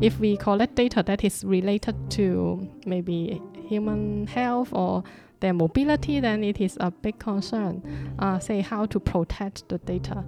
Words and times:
if 0.00 0.20
we 0.20 0.36
collect 0.36 0.76
data 0.76 1.02
that 1.02 1.24
is 1.24 1.44
related 1.44 1.94
to 2.10 2.60
maybe 2.86 3.40
human 3.68 4.26
health 4.26 4.72
or 4.72 5.02
their 5.40 5.52
mobility, 5.52 6.20
then 6.20 6.44
it 6.44 6.60
is 6.60 6.76
a 6.80 6.92
big 7.02 7.18
concern. 7.18 7.82
Uh, 8.18 8.38
say 8.38 8.60
how 8.60 8.86
to 8.86 9.00
protect 9.00 9.68
the 9.68 9.78
data. 9.78 10.24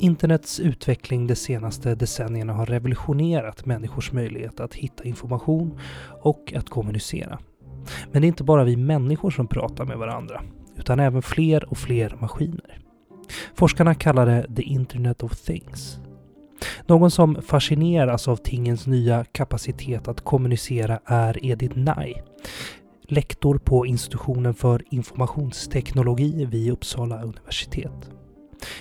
Internets 0.00 0.60
utveckling 0.60 1.26
de 1.26 1.36
senaste 1.36 1.94
decennierna 1.94 2.52
har 2.52 2.66
revolutionerat 2.66 3.66
människors 3.66 4.12
möjlighet 4.12 4.60
att 4.60 4.74
hitta 4.74 5.04
information 5.04 5.78
och 6.22 6.52
att 6.56 6.70
kommunicera. 6.70 7.38
Men 8.12 8.22
det 8.22 8.26
är 8.26 8.28
inte 8.28 8.44
bara 8.44 8.64
vi 8.64 8.76
människor 8.76 9.30
som 9.30 9.48
pratar 9.48 9.84
med 9.84 9.98
varandra, 9.98 10.42
utan 10.76 11.00
även 11.00 11.22
fler 11.22 11.70
och 11.70 11.78
fler 11.78 12.16
maskiner. 12.20 12.85
Forskarna 13.54 13.94
kallar 13.94 14.26
det 14.26 14.56
the 14.56 14.62
Internet 14.62 15.22
of 15.22 15.36
Things. 15.36 15.98
Någon 16.86 17.10
som 17.10 17.42
fascineras 17.42 18.28
av 18.28 18.36
tingens 18.36 18.86
nya 18.86 19.24
kapacitet 19.24 20.08
att 20.08 20.20
kommunicera 20.20 21.00
är 21.04 21.46
Edith 21.46 21.78
Nye, 21.78 22.22
lektor 23.08 23.58
på 23.58 23.86
institutionen 23.86 24.54
för 24.54 24.82
informationsteknologi 24.90 26.44
vid 26.44 26.72
Uppsala 26.72 27.22
universitet. 27.22 28.10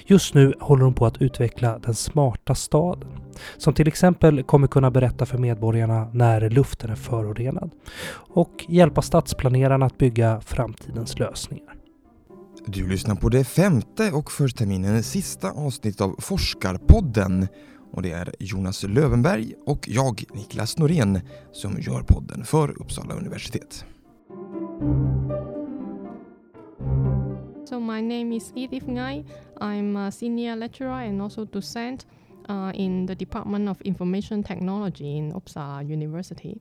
Just 0.05 0.33
nu 0.33 0.53
håller 0.59 0.83
hon 0.83 0.93
på 0.93 1.05
att 1.05 1.21
utveckla 1.21 1.79
den 1.79 1.95
smarta 1.95 2.55
staden, 2.55 3.09
som 3.57 3.73
till 3.73 3.87
exempel 3.87 4.43
kommer 4.43 4.67
kunna 4.67 4.91
berätta 4.91 5.25
för 5.25 5.37
medborgarna 5.37 6.09
när 6.13 6.49
luften 6.49 6.89
är 6.89 6.95
förorenad 6.95 7.71
och 8.13 8.65
hjälpa 8.67 9.01
stadsplanerarna 9.01 9.85
att 9.85 9.97
bygga 9.97 10.41
framtidens 10.41 11.19
lösningar. 11.19 11.75
Du 12.67 12.89
lyssnar 12.89 13.15
på 13.15 13.29
det 13.29 13.43
femte 13.43 14.11
och 14.11 14.31
för 14.31 14.47
terminen 14.47 15.03
sista 15.03 15.51
avsnitt 15.51 16.01
av 16.01 16.15
Forskarpodden. 16.19 17.47
Och 17.91 18.01
det 18.01 18.11
är 18.11 18.35
Jonas 18.39 18.83
Lövenberg 18.83 19.53
och 19.65 19.89
jag, 19.89 20.23
Niklas 20.33 20.77
Norén, 20.77 21.19
som 21.51 21.81
gör 21.81 22.01
podden 22.01 22.45
för 22.45 22.81
Uppsala 22.81 23.13
universitet. 23.13 23.85
So 27.69 27.79
my 27.79 28.01
name 28.01 28.35
is 28.35 28.53
Edith 28.55 28.89
Ngai. 28.89 29.25
I'm 29.61 30.07
a 30.07 30.11
senior 30.11 30.55
lecturer 30.55 31.09
and 31.09 31.21
also 31.21 31.45
docent 31.45 32.05
uh, 32.49 32.71
in 32.73 33.07
the 33.07 33.15
Department 33.15 33.69
of 33.69 33.81
Information 33.81 34.43
Technology 34.43 35.17
in 35.17 35.33
Uppsala 35.33 35.81
University. 35.81 36.59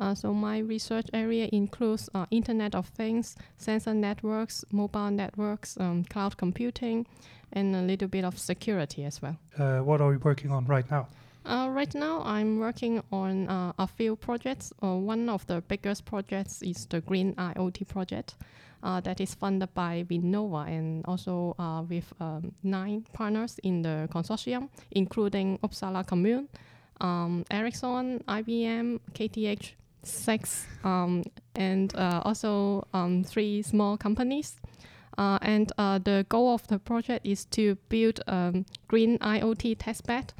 Uh, 0.00 0.14
so 0.14 0.32
my 0.32 0.58
research 0.58 1.06
area 1.12 1.48
includes 1.52 2.08
uh, 2.14 2.24
Internet 2.30 2.74
of 2.74 2.86
Things, 2.88 3.36
sensor 3.58 3.92
networks, 3.92 4.64
mobile 4.72 5.10
networks, 5.10 5.76
um, 5.78 6.04
cloud 6.04 6.38
computing, 6.38 7.06
and 7.52 7.76
a 7.76 7.82
little 7.82 8.08
bit 8.08 8.24
of 8.24 8.38
security 8.38 9.04
as 9.04 9.20
well. 9.20 9.36
Uh, 9.58 9.80
what 9.80 10.00
are 10.00 10.12
you 10.12 10.18
working 10.18 10.50
on 10.50 10.64
right 10.64 10.90
now? 10.90 11.06
Uh, 11.44 11.68
right 11.70 11.94
now, 11.94 12.22
I'm 12.24 12.58
working 12.58 13.02
on 13.12 13.48
uh, 13.48 13.72
a 13.78 13.86
few 13.86 14.16
projects. 14.16 14.72
Uh, 14.82 14.94
one 14.94 15.28
of 15.28 15.46
the 15.46 15.62
biggest 15.68 16.04
projects 16.04 16.62
is 16.62 16.86
the 16.86 17.00
Green 17.00 17.34
IoT 17.34 17.86
project 17.88 18.36
uh, 18.82 19.00
that 19.00 19.20
is 19.20 19.34
funded 19.34 19.72
by 19.74 20.04
Vinnova 20.08 20.66
and 20.68 21.04
also 21.06 21.54
uh, 21.58 21.82
with 21.82 22.12
um, 22.20 22.52
nine 22.62 23.04
partners 23.12 23.58
in 23.62 23.82
the 23.82 24.08
consortium, 24.12 24.68
including 24.90 25.58
Uppsala 25.58 26.06
Commune, 26.06 26.48
um, 27.00 27.44
Ericsson, 27.50 28.22
IBM, 28.28 29.00
KTH, 29.14 29.72
SICS, 30.02 30.66
um, 30.84 31.22
and 31.54 31.94
uh, 31.96 32.22
also 32.24 32.86
um, 32.94 33.24
three 33.24 33.62
small 33.62 33.96
companies. 33.96 34.56
Uh, 35.18 35.38
and 35.42 35.72
uh, 35.76 35.98
the 35.98 36.24
goal 36.28 36.54
of 36.54 36.66
the 36.68 36.78
project 36.78 37.26
is 37.26 37.44
to 37.44 37.76
build 37.88 38.20
a 38.26 38.34
um, 38.34 38.64
green 38.88 39.18
IoT 39.18 39.76
testbed 39.76 40.30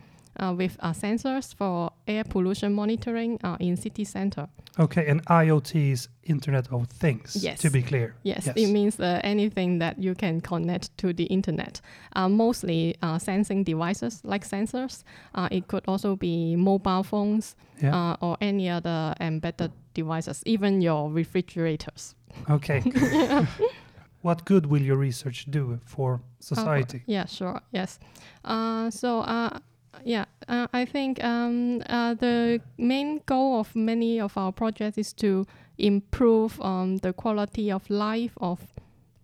with 0.57 0.77
uh, 0.81 0.93
sensors 0.93 1.55
for 1.55 1.93
air 2.07 2.25
pollution 2.25 2.73
monitoring 2.73 3.39
uh, 3.45 3.57
in 3.61 3.77
city 3.77 4.05
center. 4.05 4.49
Okay, 4.79 5.07
and 5.07 5.25
IoT 5.27 5.93
is 5.93 6.09
Internet 6.25 6.73
of 6.73 6.87
Things, 6.87 7.37
Yes. 7.43 7.61
to 7.61 7.71
be 7.71 7.83
clear. 7.83 8.15
Yes, 8.23 8.47
yes. 8.47 8.57
it 8.57 8.73
means 8.73 9.01
uh, 9.01 9.21
anything 9.25 9.79
that 9.81 9.99
you 9.99 10.15
can 10.15 10.41
connect 10.41 10.97
to 10.99 11.13
the 11.13 11.25
internet. 11.25 11.81
Uh, 12.17 12.29
mostly 12.29 12.95
uh, 13.03 13.19
sensing 13.19 13.65
devices 13.65 14.21
like 14.25 14.47
sensors. 14.49 15.05
Uh, 15.35 15.49
it 15.51 15.67
could 15.69 15.85
also 15.87 16.17
be 16.17 16.57
mobile 16.57 17.03
phones 17.03 17.57
Yeah. 17.83 17.95
uh, 17.97 18.17
or 18.21 18.37
any 18.41 18.71
other 18.71 19.15
embedded 19.21 19.73
devices, 19.95 20.43
even 20.47 20.81
your 20.81 21.11
refrigerators. 21.11 22.15
Okay. 22.49 22.81
what 24.23 24.45
good 24.45 24.67
will 24.67 24.83
your 24.83 24.97
research 24.97 25.47
do 25.51 25.81
for 25.85 26.21
society? 26.39 27.03
Yeah, 27.07 27.27
sure. 27.27 27.61
Yes. 27.73 27.99
Uh, 28.45 28.91
so, 28.91 29.21
uh, 29.21 29.59
yeah, 30.05 30.25
uh, 30.49 30.67
I 30.73 30.85
think 30.85 31.23
um, 31.23 31.83
uh, 31.89 32.15
the 32.15 32.61
main 32.79 33.21
goal 33.27 33.61
of 33.61 33.75
many 33.75 34.21
of 34.21 34.37
our 34.37 34.53
projects 34.53 34.99
is 34.99 35.13
to 35.15 35.47
improve 35.79 36.61
um, 36.61 36.99
the 36.99 37.13
quality 37.13 37.71
of 37.71 37.89
life 37.91 38.33
of 38.41 38.61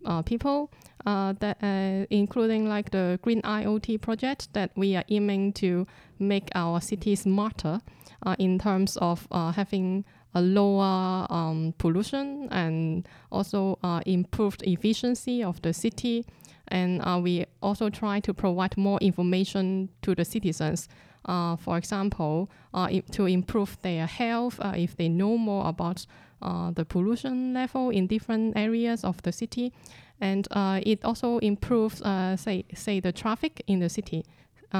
uh, 0.05 0.21
people. 0.21 0.71
Uh, 1.05 1.31
that 1.39 1.57
uh, 1.63 2.05
including 2.09 2.67
like 2.67 2.91
the 2.91 3.17
green 3.21 3.41
IoT 3.43 4.01
project 4.01 4.51
that 4.51 4.71
we 4.75 4.93
are 4.93 5.05
aiming 5.07 5.53
to 5.53 5.87
make 6.19 6.49
our 6.53 6.81
city 6.81 7.15
smarter 7.15 7.79
uh, 8.25 8.35
in 8.39 8.59
terms 8.59 8.97
of 8.97 9.25
having 9.31 10.03
a 10.35 10.41
lower 10.41 11.25
um, 11.29 11.73
pollution 11.77 12.49
and 12.51 13.07
also 13.31 13.79
improved 14.05 14.61
efficiency 14.63 15.41
of 15.41 15.61
the 15.61 15.71
city 15.71 16.25
and 16.69 17.01
uh, 17.01 17.19
we 17.21 17.45
also 17.61 17.89
try 17.89 18.19
to 18.19 18.33
provide 18.33 18.77
more 18.77 18.99
information 18.99 19.89
to 20.01 20.15
the 20.15 20.25
citizens. 20.25 20.87
Uh, 21.25 21.57
for 21.57 21.77
example, 21.77 22.49
uh, 22.73 22.87
to 23.11 23.25
improve 23.25 23.77
their 23.81 24.05
health, 24.05 24.59
uh, 24.61 24.73
if 24.75 24.95
they 24.95 25.09
know 25.09 25.37
more 25.37 25.67
about 25.67 26.05
uh, 26.41 26.71
the 26.71 26.85
pollution 26.85 27.53
level 27.53 27.89
in 27.89 28.07
different 28.07 28.55
areas 28.55 29.03
of 29.03 29.21
the 29.23 29.31
city, 29.31 29.73
and 30.21 30.47
uh, 30.51 30.79
it 30.83 31.03
also 31.03 31.37
improves, 31.39 32.01
say, 32.41 32.63
say 32.73 32.99
the 32.99 33.11
traffic 33.11 33.61
in 33.67 33.79
the 33.79 33.89
city. 33.89 34.23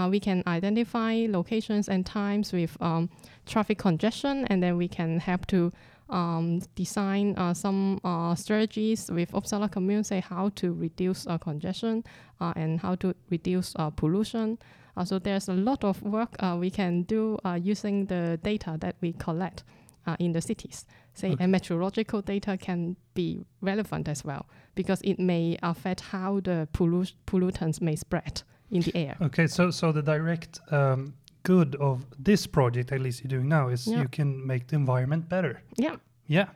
We 0.10 0.20
can 0.20 0.44
identify 0.48 1.28
locations 1.30 1.90
and 1.90 2.06
times 2.06 2.54
with 2.54 2.78
um, 2.82 3.10
traffic 3.46 3.78
congestion, 3.78 4.46
and 4.46 4.62
then 4.62 4.78
we 4.78 4.88
can 4.88 5.20
help 5.20 5.48
to 5.48 5.72
um, 6.10 6.62
design 6.76 7.36
uh, 7.38 7.54
some 7.54 8.00
uh, 8.04 8.34
strategies 8.36 9.10
with 9.12 9.32
Uppsala 9.32 9.70
Commune, 9.72 10.04
say 10.04 10.20
how 10.22 10.50
to 10.56 10.74
reduce 10.74 11.28
uh, 11.28 11.38
congestion 11.38 12.04
uh, 12.40 12.54
and 12.56 12.80
how 12.80 12.96
to 12.96 13.14
reduce 13.30 13.74
uh, 13.78 13.90
pollution. 13.90 14.58
Uh, 14.96 15.06
so 15.06 15.20
there's 15.20 15.48
a 15.50 15.54
lot 15.54 15.84
of 15.84 16.02
work 16.02 16.36
uh, 16.40 16.56
we 16.60 16.70
can 16.72 17.04
do 17.04 17.38
uh, 17.46 17.54
using 17.54 18.06
the 18.08 18.40
data 18.44 18.78
that 18.80 18.96
we 19.02 19.14
collect 19.14 19.64
uh, 20.08 20.16
in 20.20 20.32
the 20.32 20.42
cities. 20.42 20.86
Say, 21.14 21.32
Okay. 21.32 21.44
and 21.44 21.52
meteorological 21.52 22.22
data 22.22 22.58
can 22.58 22.96
be 23.14 23.46
relevant 23.62 24.08
as 24.08 24.24
well 24.24 24.46
because 24.76 25.02
it 25.04 25.20
may 25.20 25.58
affect 25.64 26.02
how 26.02 26.40
the 26.42 26.68
pollu- 26.74 27.14
pollutants 27.26 27.82
may 27.82 27.96
spread 27.96 28.44
in 28.72 28.82
the 28.82 28.96
air. 28.96 29.18
Okay, 29.22 29.48
so 29.48 29.72
so 29.72 29.92
the 29.92 30.02
direct 30.02 30.60
um, 30.72 31.14
good 31.48 31.76
of 31.80 32.06
this 32.26 32.48
project, 32.48 32.92
at 32.92 33.00
least 33.00 33.24
you're 33.24 33.30
doing 33.40 33.48
now, 33.50 33.70
is 33.72 33.88
Yeah. 33.88 34.02
you 34.02 34.08
can 34.10 34.46
make 34.46 34.64
the 34.68 34.76
environment 34.76 35.30
better. 35.30 35.54
Yeah. 35.78 35.96
Yeah. 36.28 36.48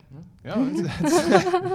Yeah, 0.44 0.54
that's, 0.82 1.28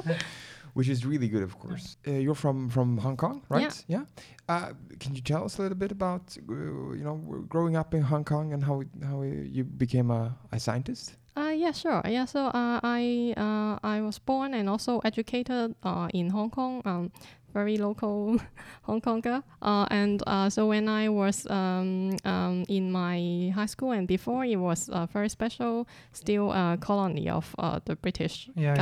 that's 0.06 0.24
which 0.78 0.90
is 0.90 1.04
really 1.06 1.28
good, 1.28 1.44
of 1.44 1.54
course. 1.60 1.98
Uh, 2.08 2.12
you're 2.24 2.36
from 2.36 2.70
from 2.70 2.98
Hong 2.98 3.18
Kong, 3.18 3.42
right? 3.50 3.86
Yeah. 3.88 4.06
Uh, 4.48 4.74
can 5.00 5.16
you 5.16 5.22
tell 5.22 5.44
us 5.46 5.58
a 5.60 5.62
little 5.62 5.78
bit 5.78 5.92
about 5.92 6.38
uh, 6.50 6.54
you 7.00 7.04
know 7.04 7.18
growing 7.50 7.76
up 7.76 7.94
in 7.94 8.02
Hong 8.04 8.24
Kong 8.24 8.54
and 8.54 8.64
how 8.64 8.84
how 9.10 9.24
you 9.56 9.64
became 9.64 10.12
a, 10.14 10.36
a 10.52 10.60
scientist? 10.60 11.18
Uh, 11.38 11.54
yeah, 11.64 11.72
sure. 11.74 12.02
Yeah, 12.06 12.26
so 12.26 12.40
uh, 12.54 12.80
I 12.84 13.34
uh, 13.38 13.78
I 13.96 14.02
was 14.02 14.20
born 14.20 14.54
and 14.54 14.70
also 14.70 15.00
educated 15.04 15.76
uh, 15.84 16.08
in 16.14 16.30
Hong 16.30 16.50
Kong. 16.50 16.82
Um, 16.86 17.12
very 17.54 17.78
local 17.78 18.38
Hong 18.84 19.02
Konger. 19.02 19.44
Uh, 19.62 19.86
and 19.90 20.22
uh, 20.28 20.50
so 20.50 20.68
when 20.68 20.88
I 20.88 21.10
was 21.10 21.48
um, 21.50 22.16
um, 22.26 22.66
in 22.68 22.92
my 22.92 23.52
high 23.56 23.66
school 23.66 23.92
and 23.92 24.08
before, 24.08 24.46
it 24.46 24.58
was 24.58 24.90
uh, 24.90 25.06
very 25.08 25.30
special, 25.30 25.88
still 26.12 26.52
a 26.52 26.78
colony 26.80 27.30
of 27.30 27.56
uh, 27.58 27.80
the 27.86 27.96
British 27.96 28.50
Yeah, 28.56 28.76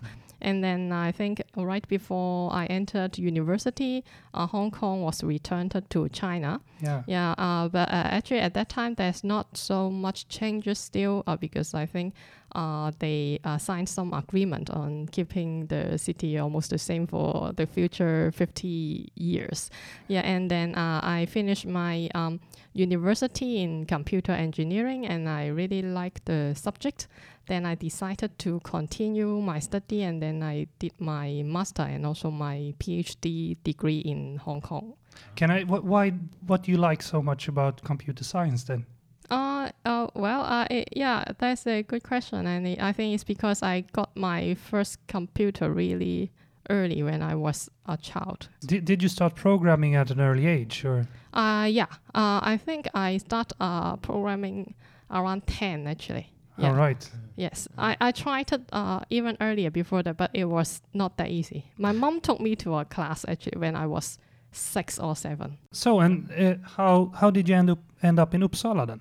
yeah. 0.00 0.06
And 0.42 0.62
then 0.62 0.92
I 0.92 1.12
think 1.12 1.42
right 1.56 1.86
before 1.88 2.52
I 2.52 2.66
entered 2.66 3.18
university, 3.18 4.04
uh, 4.34 4.46
Hong 4.46 4.70
Kong 4.70 5.02
was 5.02 5.22
returned 5.22 5.80
to 5.90 6.08
China. 6.08 6.60
Yeah. 6.80 7.02
Yeah, 7.06 7.34
uh, 7.38 7.68
but 7.68 7.88
uh, 7.88 8.08
actually 8.16 8.40
at 8.40 8.54
that 8.54 8.68
time 8.68 8.94
there's 8.94 9.24
not 9.24 9.56
so 9.56 9.90
much 9.90 10.28
changes 10.28 10.78
still 10.78 11.22
uh, 11.26 11.36
because 11.36 11.74
I 11.74 11.86
think 11.86 12.14
uh, 12.54 12.92
they 12.98 13.38
uh, 13.44 13.58
signed 13.58 13.88
some 13.88 14.12
agreement 14.12 14.70
on 14.70 15.08
keeping 15.08 15.66
the 15.66 15.96
city 15.98 16.38
almost 16.38 16.70
the 16.70 16.78
same 16.78 17.06
for 17.06 17.52
the 17.56 17.66
future 17.66 18.30
50 18.34 19.12
years. 19.14 19.70
Yeah, 20.08 20.20
and 20.20 20.50
then 20.50 20.74
uh, 20.74 21.00
I 21.02 21.26
finished 21.26 21.66
my 21.66 22.10
um, 22.14 22.40
university 22.74 23.62
in 23.62 23.86
computer 23.86 24.32
engineering 24.32 25.06
and 25.06 25.28
I 25.28 25.46
really 25.46 25.82
like 25.82 26.24
the 26.24 26.54
subject. 26.54 27.08
Then 27.46 27.66
I 27.66 27.74
decided 27.74 28.38
to 28.40 28.60
continue 28.60 29.40
my 29.40 29.58
study, 29.58 30.02
and 30.02 30.22
then 30.22 30.42
I 30.42 30.66
did 30.78 30.92
my 30.98 31.42
master 31.44 31.82
and 31.82 32.06
also 32.06 32.30
my 32.30 32.74
PhD 32.78 33.56
degree 33.64 33.98
in 33.98 34.36
Hong 34.38 34.60
Kong. 34.60 34.94
Can 35.36 35.50
I? 35.50 35.62
Wh- 35.64 35.84
why? 35.84 36.10
What 36.46 36.64
do 36.64 36.72
you 36.72 36.78
like 36.78 37.02
so 37.02 37.22
much 37.22 37.48
about 37.48 37.82
computer 37.82 38.24
science 38.24 38.64
then? 38.64 38.86
Uh, 39.30 39.70
uh 39.84 40.08
well, 40.14 40.42
uh, 40.42 40.66
it, 40.70 40.88
yeah, 40.96 41.24
that's 41.38 41.66
a 41.66 41.82
good 41.82 42.02
question, 42.02 42.46
and 42.46 42.66
it, 42.66 42.82
I 42.82 42.92
think 42.92 43.14
it's 43.14 43.24
because 43.24 43.62
I 43.62 43.84
got 43.92 44.16
my 44.16 44.54
first 44.54 44.98
computer 45.06 45.70
really 45.70 46.30
early 46.70 47.02
when 47.02 47.22
I 47.22 47.34
was 47.34 47.68
a 47.86 47.96
child. 47.96 48.48
Did, 48.60 48.84
did 48.84 49.02
you 49.02 49.08
start 49.08 49.34
programming 49.34 49.94
at 49.94 50.10
an 50.10 50.20
early 50.20 50.46
age, 50.46 50.84
or? 50.84 51.06
Uh, 51.32 51.66
yeah, 51.68 51.86
uh, 52.14 52.40
I 52.42 52.58
think 52.64 52.88
I 52.94 53.18
start 53.18 53.52
uh, 53.60 53.96
programming 53.96 54.74
around 55.10 55.46
10 55.46 55.86
actually. 55.86 56.32
Yeah. 56.58 56.68
All 56.68 56.74
right. 56.74 57.10
Yes, 57.36 57.66
I, 57.78 57.96
I 58.00 58.12
tried 58.12 58.52
it 58.52 58.60
uh, 58.72 59.00
even 59.08 59.36
earlier 59.40 59.70
before 59.70 60.02
that, 60.02 60.16
but 60.16 60.30
it 60.34 60.44
was 60.44 60.82
not 60.92 61.16
that 61.16 61.30
easy. 61.30 61.72
My 61.78 61.92
mom 61.92 62.20
took 62.20 62.40
me 62.40 62.54
to 62.56 62.76
a 62.76 62.84
class 62.84 63.24
actually 63.26 63.58
when 63.58 63.74
I 63.74 63.86
was 63.86 64.18
six 64.52 64.98
or 64.98 65.16
seven. 65.16 65.58
So, 65.72 66.00
and 66.00 66.30
uh, 66.32 66.54
how 66.76 67.10
how 67.14 67.30
did 67.30 67.48
you 67.48 67.54
end 67.54 67.70
up 67.70 67.78
end 68.02 68.18
up 68.18 68.34
in 68.34 68.42
Uppsala 68.42 68.86
then? 68.86 69.00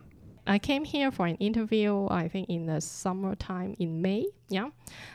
I 0.56 0.60
came 0.60 0.84
here 0.86 1.12
for 1.12 1.26
an 1.28 1.36
interview, 1.38 2.08
I 2.10 2.28
think 2.28 2.50
in 2.50 2.66
the 2.66 2.82
summertime 2.82 3.74
in 3.80 4.02
May. 4.02 4.26
Yeah. 4.50 4.70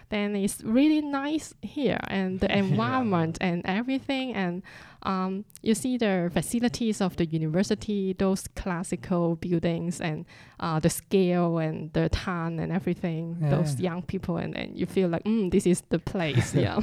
Then 0.09 0.35
it's 0.35 0.63
really 0.65 1.01
nice 1.03 1.55
here 1.63 1.99
and 2.09 2.41
the 2.41 2.49
environment 2.65 3.37
and 3.41 3.61
everything. 3.67 4.35
And 4.35 4.63
um, 5.03 5.45
you 5.63 5.75
see 5.75 5.99
the 5.99 6.31
facilities 6.33 7.01
of 7.01 7.17
the 7.17 7.27
university, 7.27 8.15
those 8.15 8.49
classical 8.55 9.37
buildings 9.37 10.01
and 10.01 10.25
uh, 10.59 10.81
the 10.81 10.89
scale 10.89 11.59
and 11.59 11.93
the 11.93 12.09
town 12.09 12.59
and 12.59 12.73
everything, 12.73 13.37
Yeah. 13.41 13.51
those 13.51 13.79
young 13.79 14.03
people. 14.03 14.39
And 14.39 14.55
then 14.55 14.71
you 14.75 14.87
feel 14.87 15.09
like, 15.11 15.25
mm, 15.25 15.51
this 15.51 15.67
is 15.67 15.83
the 15.91 15.99
place. 15.99 16.55
Yeah. 16.65 16.81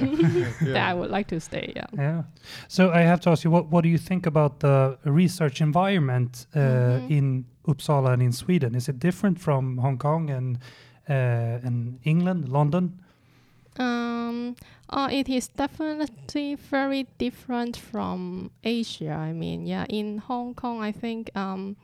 that 0.74 0.90
I 0.90 0.94
would 0.94 1.10
like 1.10 1.28
to 1.30 1.40
stay. 1.40 1.74
Yeah. 1.76 1.88
Yeah. 1.98 2.24
So 2.68 2.92
I 2.92 3.02
have 3.02 3.20
to 3.22 3.30
ask 3.32 3.44
you, 3.44 3.52
what 3.52 3.66
what 3.72 3.82
do 3.84 3.90
you 3.90 3.98
think 3.98 4.26
about 4.28 4.60
the 4.60 4.98
research 5.06 5.60
environment 5.62 6.46
uh, 6.56 6.60
Mhm. 6.60 7.10
in 7.18 7.46
Uppsala 7.68 8.14
and 8.14 8.22
in 8.22 8.32
Sweden? 8.32 8.76
Is 8.76 8.90
it 8.90 9.00
different 9.00 9.40
from 9.40 9.78
Hong 9.78 9.98
Kong 9.98 10.30
and 10.30 10.58
uh, 11.10 11.60
and 11.64 12.00
England, 12.04 12.50
London? 12.50 13.00
Um, 13.78 14.56
uh, 14.90 15.10
it 15.12 15.30
is 15.30 15.48
definitely 15.48 16.56
very 16.56 17.08
different 17.18 17.76
from 17.78 18.52
Asia. 18.64 19.12
I 19.12 19.34
mean, 19.34 19.66
yeah, 19.66 19.86
in 19.90 20.20
Hong 20.20 20.54
Kong, 20.54 20.82
I 20.82 20.92
think 20.92 21.36
um, 21.36 21.76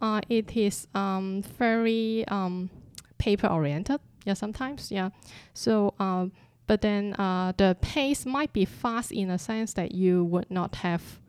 uh, 0.00 0.20
it 0.28 0.56
is 0.56 0.88
um, 0.94 1.42
very 1.58 2.24
um, 2.28 2.70
paper 3.18 3.46
oriented. 3.46 4.00
Yeah, 4.24 4.34
sometimes, 4.34 4.90
yeah. 4.90 5.10
So, 5.54 5.94
um, 5.98 6.32
but 6.66 6.82
then 6.82 7.14
uh, 7.14 7.52
the 7.56 7.76
pace 7.80 8.26
might 8.26 8.52
be 8.52 8.64
fast 8.64 9.12
in 9.12 9.30
a 9.30 9.38
sense 9.38 9.72
that 9.74 9.92
you 9.92 10.24
would 10.24 10.50
not 10.50 10.76
have 10.76 11.20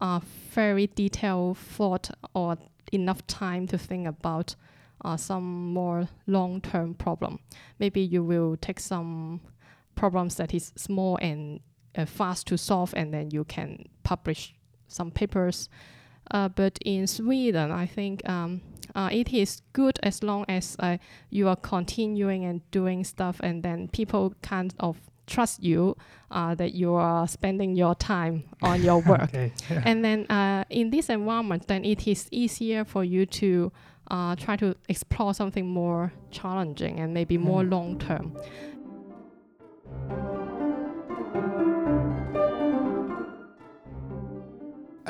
a 0.00 0.20
very 0.50 0.88
detailed 0.88 1.58
thought 1.58 2.10
or 2.34 2.58
enough 2.92 3.26
time 3.26 3.66
to 3.68 3.78
think 3.78 4.06
about 4.06 4.54
uh, 5.04 5.16
some 5.16 5.72
more 5.72 6.08
long-term 6.26 6.94
problem. 6.94 7.40
Maybe 7.78 8.00
you 8.00 8.22
will 8.22 8.56
take 8.56 8.78
some 8.78 9.40
problems 9.94 10.36
that 10.36 10.54
is 10.54 10.72
small 10.76 11.16
and 11.20 11.60
uh, 11.96 12.06
fast 12.06 12.46
to 12.48 12.56
solve 12.56 12.94
and 12.96 13.12
then 13.12 13.30
you 13.30 13.44
can 13.44 13.88
publish 14.02 14.54
some 14.88 15.10
papers. 15.10 15.68
Uh, 16.30 16.48
but 16.48 16.78
in 16.84 17.04
sweden 17.04 17.72
i 17.72 17.84
think 17.84 18.26
um, 18.28 18.60
uh, 18.94 19.08
it 19.10 19.32
is 19.32 19.60
good 19.72 19.98
as 20.04 20.22
long 20.22 20.44
as 20.48 20.76
uh, 20.78 20.96
you 21.30 21.48
are 21.48 21.56
continuing 21.56 22.44
and 22.44 22.60
doing 22.70 23.02
stuff 23.02 23.40
and 23.42 23.64
then 23.64 23.88
people 23.88 24.32
kind 24.40 24.72
of 24.78 24.96
trust 25.34 25.62
you 25.62 25.96
uh, 26.30 26.54
that 26.60 26.72
you 26.80 26.90
are 26.94 27.26
spending 27.28 27.70
your 27.82 27.94
time 27.94 28.42
on 28.62 28.76
your 28.82 28.98
work 29.10 29.22
Okay. 29.24 29.48
Yeah. 29.70 29.82
and 29.88 30.04
then 30.04 30.18
uh, 30.30 30.64
in 30.70 30.90
this 30.90 31.08
environment, 31.08 31.62
then 31.68 31.84
it 31.84 32.06
is 32.06 32.28
easier 32.30 32.84
for 32.84 33.02
you 33.04 33.26
to 33.26 33.72
uh, 34.10 34.34
try 34.44 34.56
to 34.56 34.68
explore 34.88 35.32
something 35.34 35.66
more 35.66 36.12
challenging 36.30 37.00
and 37.00 37.08
maybe 37.14 37.38
more 37.38 37.62
Mm. 37.64 37.70
long 37.70 37.98
term. 37.98 38.26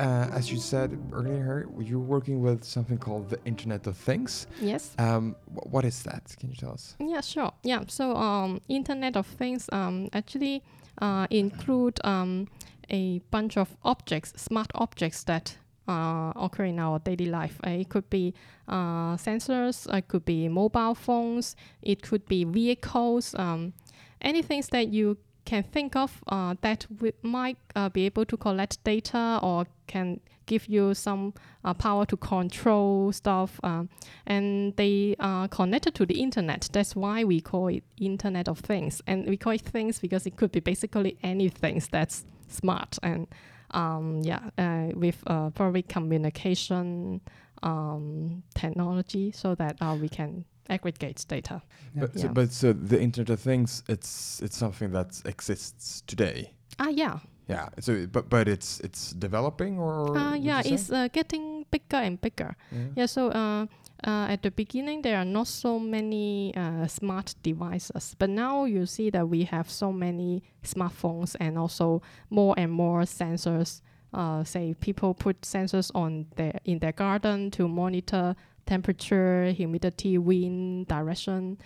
Uh, 0.02 0.28
as 0.32 0.50
you 0.50 0.58
said 0.58 0.98
earlier, 1.12 1.68
you're 1.78 2.00
working 2.00 2.42
with 2.42 2.64
something 2.64 2.98
called 2.98 3.30
the 3.30 3.38
Internet 3.44 3.86
of 3.86 3.96
Things. 3.96 4.48
Yes. 4.60 4.96
Um, 4.98 5.36
wh- 5.54 5.72
what 5.72 5.84
is 5.84 6.02
that? 6.02 6.34
Can 6.40 6.50
you 6.50 6.56
tell 6.56 6.72
us? 6.72 6.96
Yeah, 6.98 7.20
sure. 7.20 7.52
Yeah. 7.62 7.84
So, 7.86 8.16
um, 8.16 8.60
Internet 8.68 9.16
of 9.16 9.28
Things 9.28 9.68
um, 9.70 10.08
actually 10.12 10.64
uh, 11.00 11.28
include 11.30 12.00
um, 12.02 12.48
a 12.90 13.20
bunch 13.30 13.56
of 13.56 13.76
objects, 13.84 14.32
smart 14.42 14.72
objects 14.74 15.22
that 15.24 15.56
uh, 15.86 16.32
occur 16.34 16.64
in 16.64 16.80
our 16.80 16.98
daily 16.98 17.26
life. 17.26 17.60
Uh, 17.64 17.70
it 17.70 17.88
could 17.88 18.10
be 18.10 18.34
uh, 18.66 19.14
sensors, 19.16 19.86
it 19.96 20.08
could 20.08 20.24
be 20.24 20.48
mobile 20.48 20.96
phones, 20.96 21.54
it 21.80 22.02
could 22.02 22.26
be 22.26 22.42
vehicles, 22.42 23.36
um, 23.38 23.72
anything 24.20 24.64
that 24.72 24.88
you 24.88 25.16
can 25.44 25.62
think 25.62 25.96
of 25.96 26.22
uh, 26.28 26.54
that 26.60 26.86
we 27.00 27.12
might 27.22 27.58
uh, 27.74 27.88
be 27.88 28.06
able 28.06 28.24
to 28.26 28.36
collect 28.36 28.82
data 28.84 29.40
or 29.42 29.66
can 29.86 30.20
give 30.46 30.66
you 30.68 30.94
some 30.94 31.34
uh, 31.64 31.74
power 31.74 32.04
to 32.06 32.16
control 32.16 33.12
stuff. 33.12 33.60
Um, 33.62 33.88
and 34.26 34.74
they 34.76 35.16
are 35.18 35.48
connected 35.48 35.94
to 35.96 36.06
the 36.06 36.20
internet. 36.20 36.68
That's 36.72 36.96
why 36.96 37.24
we 37.24 37.40
call 37.40 37.68
it 37.68 37.84
Internet 37.98 38.48
of 38.48 38.58
Things. 38.58 39.00
And 39.06 39.26
we 39.26 39.36
call 39.36 39.52
it 39.52 39.62
things 39.62 39.98
because 39.98 40.26
it 40.26 40.36
could 40.36 40.52
be 40.52 40.60
basically 40.60 41.16
anything 41.22 41.82
that's 41.90 42.24
smart 42.48 42.98
and 43.02 43.26
um, 43.70 44.20
yeah, 44.22 44.50
uh, 44.58 44.88
with 44.94 45.22
uh, 45.26 45.48
probably 45.50 45.82
communication 45.82 47.22
um, 47.62 48.42
technology 48.54 49.32
so 49.32 49.54
that 49.54 49.76
uh, 49.80 49.96
we 49.98 50.08
can 50.08 50.44
aggregate 50.68 51.24
data. 51.28 51.62
But, 51.94 52.18
so, 52.18 52.28
but 52.28 52.52
so 52.52 52.72
the 52.72 53.00
Internet 53.00 53.30
of 53.30 53.40
Things, 53.40 53.82
it's 53.88 54.40
it's 54.42 54.56
something 54.56 54.92
that 54.92 55.22
exists 55.24 56.02
today. 56.06 56.52
Ah, 56.78 56.88
yeah. 56.88 57.18
Yeah. 57.48 57.68
So, 57.80 58.06
but 58.06 58.30
but 58.30 58.48
it's 58.48 58.80
it's 58.80 59.12
developing 59.12 59.78
or. 59.78 60.16
Uh, 60.16 60.34
yeah, 60.34 60.62
it's 60.64 60.90
uh, 60.90 61.08
getting 61.12 61.66
bigger 61.70 61.96
and 61.96 62.20
bigger. 62.20 62.56
Yeah. 62.70 62.78
Yeah, 62.96 63.06
so 63.06 63.28
uh, 63.28 63.66
uh, 64.04 64.26
at 64.28 64.42
the 64.42 64.50
beginning, 64.50 65.02
there 65.02 65.18
are 65.18 65.24
not 65.24 65.48
so 65.48 65.78
many 65.78 66.54
uh, 66.56 66.86
smart 66.86 67.34
devices, 67.42 68.16
but 68.18 68.30
now 68.30 68.64
you 68.64 68.86
see 68.86 69.10
that 69.10 69.28
we 69.28 69.44
have 69.44 69.70
so 69.70 69.92
many 69.92 70.42
smartphones 70.64 71.36
and 71.40 71.58
also 71.58 72.02
more 72.30 72.54
and 72.56 72.72
more 72.72 73.02
sensors. 73.02 73.82
Uh, 74.14 74.44
say 74.44 74.74
people 74.74 75.14
put 75.14 75.40
sensors 75.40 75.90
on 75.94 76.26
their 76.36 76.58
in 76.66 76.78
their 76.80 76.92
garden 76.92 77.50
to 77.50 77.66
monitor 77.66 78.36
temperature, 78.66 79.50
humidity, 79.50 80.18
wind, 80.18 80.88
direction, 80.88 81.58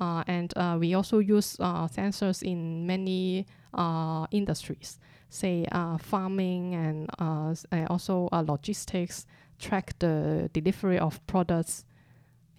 uh, 0.00 0.24
and 0.26 0.52
uh, 0.56 0.76
we 0.78 0.94
also 0.94 1.18
use 1.18 1.56
uh, 1.60 1.86
sensors 1.86 2.42
in 2.42 2.86
many 2.86 3.46
uh, 3.74 4.26
industries, 4.30 4.98
say 5.28 5.66
uh, 5.72 5.96
farming 5.98 6.74
and, 6.74 7.10
uh, 7.18 7.54
and 7.70 7.88
also 7.88 8.28
logistics 8.32 9.26
track 9.58 9.96
the 10.00 10.50
delivery 10.52 10.98
of 10.98 11.24
products. 11.26 11.84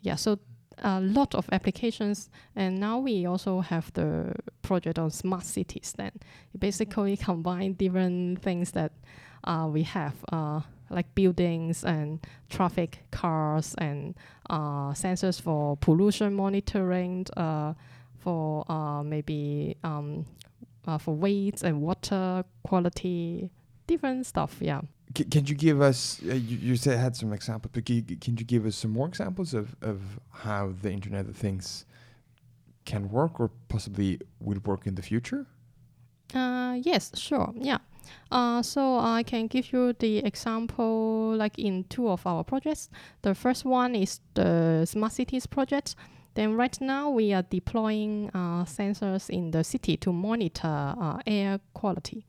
Yeah, 0.01 0.15
so 0.15 0.39
a 0.79 1.01
lot 1.01 1.35
of 1.35 1.49
applications, 1.51 2.29
and 2.55 2.79
now 2.79 2.99
we 2.99 3.25
also 3.25 3.59
have 3.59 3.91
the 3.93 4.33
project 4.61 4.99
on 4.99 5.09
smart 5.09 5.43
cities. 5.43 5.93
Then 5.97 6.11
it 6.53 6.59
basically 6.59 7.17
combine 7.17 7.73
different 7.73 8.41
things 8.41 8.71
that 8.71 8.91
we 9.71 9.83
have, 9.83 10.15
like 10.89 11.13
buildings 11.15 11.83
and 11.83 12.19
traffic, 12.49 13.03
cars, 13.11 13.75
and 13.77 14.15
uh, 14.49 14.91
sensors 14.93 15.41
for 15.41 15.77
pollution 15.77 16.33
monitoring, 16.33 17.25
uh, 17.37 17.73
for 18.19 18.69
uh, 18.71 19.03
maybe 19.03 19.77
um, 19.83 20.25
uh, 20.87 20.97
for 20.97 21.15
weights 21.15 21.63
and 21.63 21.81
water 21.81 22.43
quality, 22.63 23.49
different 23.87 24.25
stuff. 24.25 24.57
Yeah. 24.59 24.81
C- 25.17 25.25
can 25.25 25.45
you 25.45 25.55
give 25.55 25.81
us? 25.81 26.21
Uh, 26.23 26.33
you, 26.33 26.57
you 26.57 26.75
said 26.75 26.99
had 26.99 27.15
some 27.15 27.33
examples, 27.33 27.71
but 27.73 27.85
can 27.85 27.95
you, 27.95 28.17
can 28.17 28.37
you 28.37 28.45
give 28.45 28.65
us 28.65 28.75
some 28.75 28.91
more 28.91 29.07
examples 29.07 29.53
of 29.53 29.75
of 29.81 30.19
how 30.31 30.73
the 30.81 30.91
Internet 30.91 31.27
of 31.27 31.35
Things 31.35 31.85
can 32.85 33.09
work, 33.09 33.39
or 33.39 33.49
possibly 33.67 34.19
will 34.39 34.59
work 34.65 34.85
in 34.87 34.95
the 34.95 35.01
future? 35.01 35.47
Uh, 36.33 36.77
yes, 36.81 37.11
sure. 37.15 37.53
Yeah. 37.55 37.77
Uh, 38.31 38.61
so 38.61 38.97
I 38.97 39.23
can 39.23 39.47
give 39.47 39.71
you 39.71 39.93
the 39.93 40.19
example 40.19 41.35
like 41.35 41.57
in 41.59 41.85
two 41.85 42.09
of 42.09 42.25
our 42.25 42.43
projects. 42.43 42.89
The 43.21 43.35
first 43.35 43.65
one 43.65 43.95
is 43.95 44.19
the 44.33 44.85
smart 44.85 45.13
cities 45.13 45.45
project. 45.45 45.95
Then 46.33 46.55
right 46.55 46.79
now 46.81 47.09
we 47.09 47.33
are 47.33 47.43
deploying 47.43 48.29
uh, 48.33 48.65
sensors 48.65 49.29
in 49.29 49.51
the 49.51 49.63
city 49.63 49.97
to 49.97 50.11
monitor 50.11 50.95
uh, 50.99 51.19
air 51.25 51.59
quality. 51.73 52.25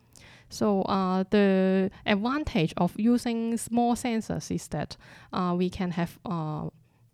So 0.49 0.83
uh, 0.83 1.25
the 1.31 1.91
advantage 2.07 2.73
of 2.77 2.93
using 2.97 3.57
small 3.57 3.97
sensors 3.97 4.55
is 4.55 4.69
that 4.69 4.97
uh, 5.33 5.55
we 5.59 5.69
can 5.71 5.91
have 5.91 6.19
uh, 6.25 6.71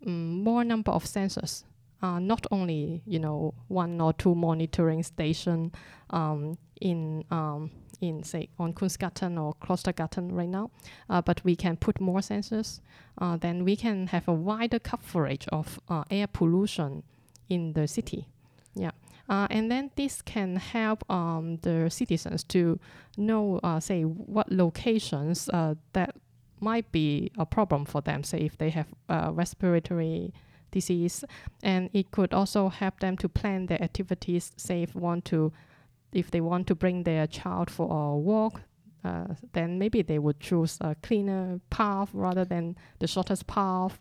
mm, 0.07 0.43
more 0.43 0.65
number 0.65 0.91
of 0.91 1.05
sensors 1.05 1.65
uh, 2.03 2.19
not 2.19 2.47
only 2.51 3.03
you 3.07 3.19
know 3.19 3.55
one 3.69 4.01
or 4.01 4.13
two 4.13 4.35
monitoring 4.35 5.03
station 5.03 5.73
um, 6.11 6.59
in 6.81 7.25
um, 7.31 7.71
in 8.03 8.23
say 8.23 8.49
on 8.59 8.75
Kungsgatan 8.75 9.41
or 9.41 9.55
Klostergarten 9.55 10.33
right 10.33 10.49
now, 10.49 10.71
uh, 11.09 11.23
but 11.23 11.43
we 11.45 11.57
can 11.57 11.77
put 11.77 12.01
more 12.01 12.21
sensors. 12.21 12.81
Uh, 13.19 13.37
then 13.37 13.65
we 13.65 13.77
can 13.77 14.09
have 14.09 14.29
a 14.29 14.33
wider 14.33 14.79
coverage 14.79 15.47
of 15.53 15.81
uh, 15.89 16.05
air 16.11 16.27
pollution 16.27 17.03
in 17.49 17.73
the 17.73 17.87
city. 17.87 18.27
Yeah. 18.75 18.91
Uh, 19.29 19.47
and 19.51 19.71
then 19.71 19.91
this 19.97 20.21
can 20.21 20.57
help 20.57 21.09
um, 21.11 21.59
the 21.63 21.89
citizens 21.89 22.43
to 22.45 22.79
know, 23.17 23.61
uh, 23.63 23.79
say, 23.81 24.03
what 24.03 24.51
locations 24.51 25.49
uh, 25.51 25.75
that 25.93 26.17
might 26.61 26.91
be 26.93 27.31
a 27.39 27.47
problem 27.47 27.85
for 27.85 28.01
them. 28.01 28.25
Say, 28.25 28.39
if 28.39 28.59
they 28.59 28.71
have 28.71 28.89
respiratory 29.09 30.35
disease, 30.71 31.25
and 31.63 31.89
it 31.93 32.11
could 32.11 32.35
also 32.35 32.69
help 32.69 33.01
them 33.01 33.17
to 33.19 33.29
plan 33.29 33.67
their 33.67 33.83
activities. 33.83 34.53
Say, 34.57 34.83
if 34.83 34.95
want 34.95 35.25
to, 35.27 35.53
if 36.13 36.31
they 36.31 36.41
want 36.41 36.67
to 36.69 36.75
bring 36.75 37.03
their 37.05 37.27
child 37.27 37.71
for 37.71 37.91
a 37.91 38.17
walk, 38.17 38.63
uh, 39.05 39.27
then 39.53 39.79
maybe 39.79 40.03
they 40.03 40.19
would 40.19 40.39
choose 40.41 40.79
a 40.81 40.95
cleaner 40.97 41.61
path 41.71 42.11
rather 42.13 42.45
than 42.45 42.77
the 43.01 43.07
shortest 43.07 43.47
path. 43.47 44.01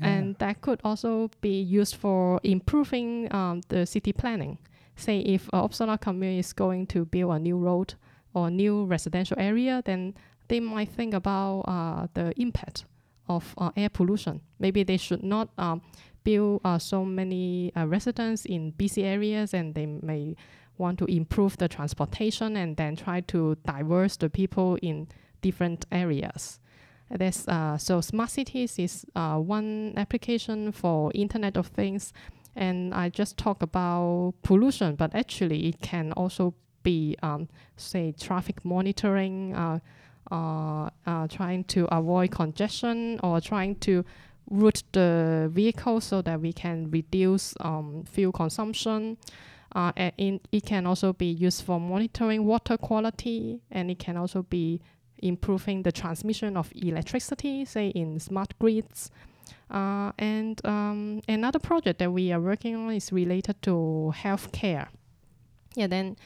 Yeah. 0.00 0.08
And 0.08 0.36
that 0.36 0.60
could 0.60 0.80
also 0.84 1.30
be 1.40 1.60
used 1.60 1.96
for 1.96 2.40
improving 2.42 3.32
um, 3.34 3.62
the 3.68 3.86
city 3.86 4.12
planning. 4.12 4.58
Say 4.96 5.20
if 5.20 5.48
uh, 5.52 5.62
Uppsala 5.66 6.00
commune 6.00 6.38
is 6.38 6.52
going 6.52 6.86
to 6.88 7.04
build 7.04 7.34
a 7.34 7.38
new 7.38 7.56
road 7.56 7.94
or 8.34 8.50
new 8.50 8.84
residential 8.84 9.36
area, 9.38 9.82
then 9.84 10.14
they 10.48 10.60
might 10.60 10.90
think 10.90 11.14
about 11.14 11.60
uh, 11.60 12.06
the 12.14 12.32
impact 12.40 12.84
of 13.28 13.54
uh, 13.58 13.70
air 13.76 13.88
pollution. 13.88 14.40
Maybe 14.58 14.82
they 14.82 14.96
should 14.96 15.22
not 15.22 15.50
um, 15.58 15.82
build 16.24 16.60
uh, 16.64 16.78
so 16.78 17.04
many 17.04 17.72
uh, 17.76 17.86
residents 17.86 18.44
in 18.44 18.72
busy 18.72 19.04
areas 19.04 19.54
and 19.54 19.74
they 19.74 19.86
may 19.86 20.36
want 20.78 20.98
to 20.98 21.04
improve 21.06 21.56
the 21.58 21.68
transportation 21.68 22.56
and 22.56 22.76
then 22.76 22.96
try 22.96 23.20
to 23.22 23.56
diverse 23.66 24.16
the 24.16 24.30
people 24.30 24.78
in 24.82 25.08
different 25.42 25.86
areas. 25.92 26.60
There's, 27.10 27.48
uh, 27.48 27.78
so 27.78 28.00
smart 28.00 28.30
cities 28.30 28.78
is 28.78 29.06
uh, 29.14 29.38
one 29.38 29.94
application 29.96 30.72
for 30.72 31.10
Internet 31.14 31.56
of 31.56 31.68
Things, 31.68 32.12
and 32.54 32.92
I 32.92 33.08
just 33.08 33.36
talk 33.38 33.62
about 33.62 34.34
pollution, 34.42 34.94
but 34.96 35.14
actually 35.14 35.68
it 35.68 35.80
can 35.80 36.12
also 36.12 36.54
be, 36.82 37.16
um, 37.22 37.48
say, 37.76 38.12
traffic 38.12 38.64
monitoring, 38.64 39.54
uh, 39.54 39.78
uh, 40.30 40.90
uh, 41.06 41.26
trying 41.28 41.64
to 41.64 41.86
avoid 41.94 42.30
congestion 42.30 43.18
or 43.22 43.40
trying 43.40 43.76
to 43.76 44.04
route 44.50 44.82
the 44.92 45.50
vehicle 45.52 46.00
so 46.00 46.20
that 46.22 46.40
we 46.40 46.52
can 46.52 46.90
reduce 46.90 47.54
um, 47.60 48.04
fuel 48.04 48.32
consumption. 48.32 49.16
Uh, 49.74 49.92
and 49.96 50.40
it 50.50 50.64
can 50.64 50.86
also 50.86 51.12
be 51.12 51.26
used 51.26 51.62
for 51.62 51.78
monitoring 51.78 52.44
water 52.44 52.76
quality, 52.76 53.60
and 53.70 53.90
it 53.90 53.98
can 53.98 54.16
also 54.16 54.42
be 54.42 54.80
improving 55.18 55.82
the 55.82 55.92
transmission 55.92 56.56
of 56.56 56.72
electricity, 56.74 57.64
say 57.64 57.88
in 57.88 58.18
smart 58.18 58.58
grids. 58.58 59.10
Uh, 59.70 60.12
and 60.18 60.64
um, 60.64 61.20
another 61.28 61.58
project 61.58 61.98
that 61.98 62.10
we 62.10 62.32
are 62.32 62.40
working 62.40 62.74
on 62.76 62.92
is 62.92 63.12
related 63.12 63.60
to 63.62 64.12
healthcare. 64.16 64.88
Yeah, 65.74 65.86
then 65.86 66.16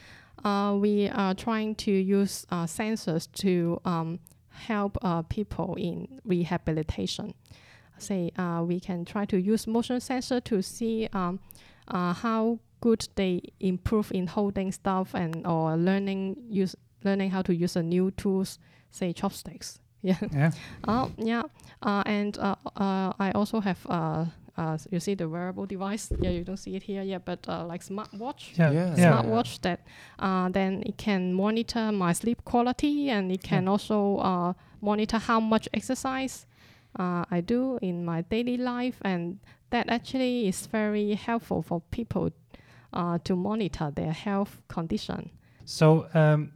uh, 0.45 0.77
we 0.81 1.09
are 1.09 1.35
trying 1.35 1.75
to 1.77 1.91
use 1.91 2.47
uh, 2.51 2.65
sensors 2.65 3.31
to 3.33 3.81
um, 3.85 4.21
help 4.51 4.99
uh, 5.03 5.23
people 5.23 5.75
in 5.77 6.21
rehabilitation. 6.25 7.35
Say 7.99 8.33
uh, 8.37 8.65
we 8.67 8.81
can 8.81 9.05
try 9.05 9.25
to 9.27 9.41
use 9.41 9.67
motion 9.67 10.01
sensor 10.01 10.41
to 10.41 10.63
see 10.63 11.09
um, 11.13 11.41
uh, 11.89 12.13
how 12.13 12.59
good 12.83 13.09
they 13.15 13.41
improve 13.61 14.13
in 14.15 14.27
holding 14.27 14.73
stuff 14.73 15.15
and 15.15 15.47
or 15.47 15.77
learning 15.77 16.37
use 16.51 16.77
learning 17.05 17.31
how 17.31 17.43
to 17.43 17.53
use 17.65 17.79
a 17.81 17.83
new 17.83 18.11
tools 18.11 18.59
say 18.91 19.13
chopsticks. 19.13 19.79
Yeah. 20.05 20.19
Yeah. 20.33 20.51
Oh, 20.89 21.11
yeah. 21.17 21.43
Uh, 21.81 22.03
and 22.07 22.37
uh, 22.39 22.57
uh, 22.77 23.13
I 23.27 23.31
also 23.35 23.61
have 23.61 23.79
uh, 23.89 24.25
uh, 24.57 24.77
you 24.91 24.99
see 25.01 25.15
the 25.17 25.29
wearable 25.29 25.67
device. 25.67 26.11
Yeah, 26.21 26.31
you 26.31 26.43
don't 26.45 26.57
see 26.59 26.75
it 26.77 26.83
here 26.83 27.03
yet, 27.05 27.25
but 27.25 27.39
uh, 27.49 27.65
like 27.73 27.85
smartwatch. 27.85 28.59
Yeah. 28.59 28.73
Yeah. 28.73 28.95
yeah. 28.97 29.13
Smartwatch 29.13 29.61
that 29.61 29.79
uh, 30.19 30.49
then 30.53 30.83
it 30.87 30.97
can 30.97 31.33
monitor 31.35 31.93
my 31.93 32.13
sleep 32.15 32.45
quality 32.45 33.11
and 33.11 33.31
it 33.31 33.43
can 33.45 33.63
Yeah. 33.65 33.71
also 33.71 34.17
uh, 34.19 34.53
monitor 34.81 35.19
how 35.19 35.41
much 35.41 35.69
exercise 35.73 36.47
uh, 36.99 37.25
I 37.31 37.41
do 37.41 37.79
in 37.81 38.05
my 38.05 38.23
daily 38.23 38.57
life, 38.57 38.99
and 39.05 39.39
that 39.71 39.89
actually 39.89 40.49
is 40.49 40.67
very 40.67 41.15
helpful 41.15 41.63
for 41.63 41.81
people 41.91 42.31
uh, 42.93 43.19
to 43.25 43.37
monitor 43.37 43.91
their 43.95 44.13
health 44.13 44.61
condition. 44.69 45.31
So 45.65 46.07
um, 46.15 46.53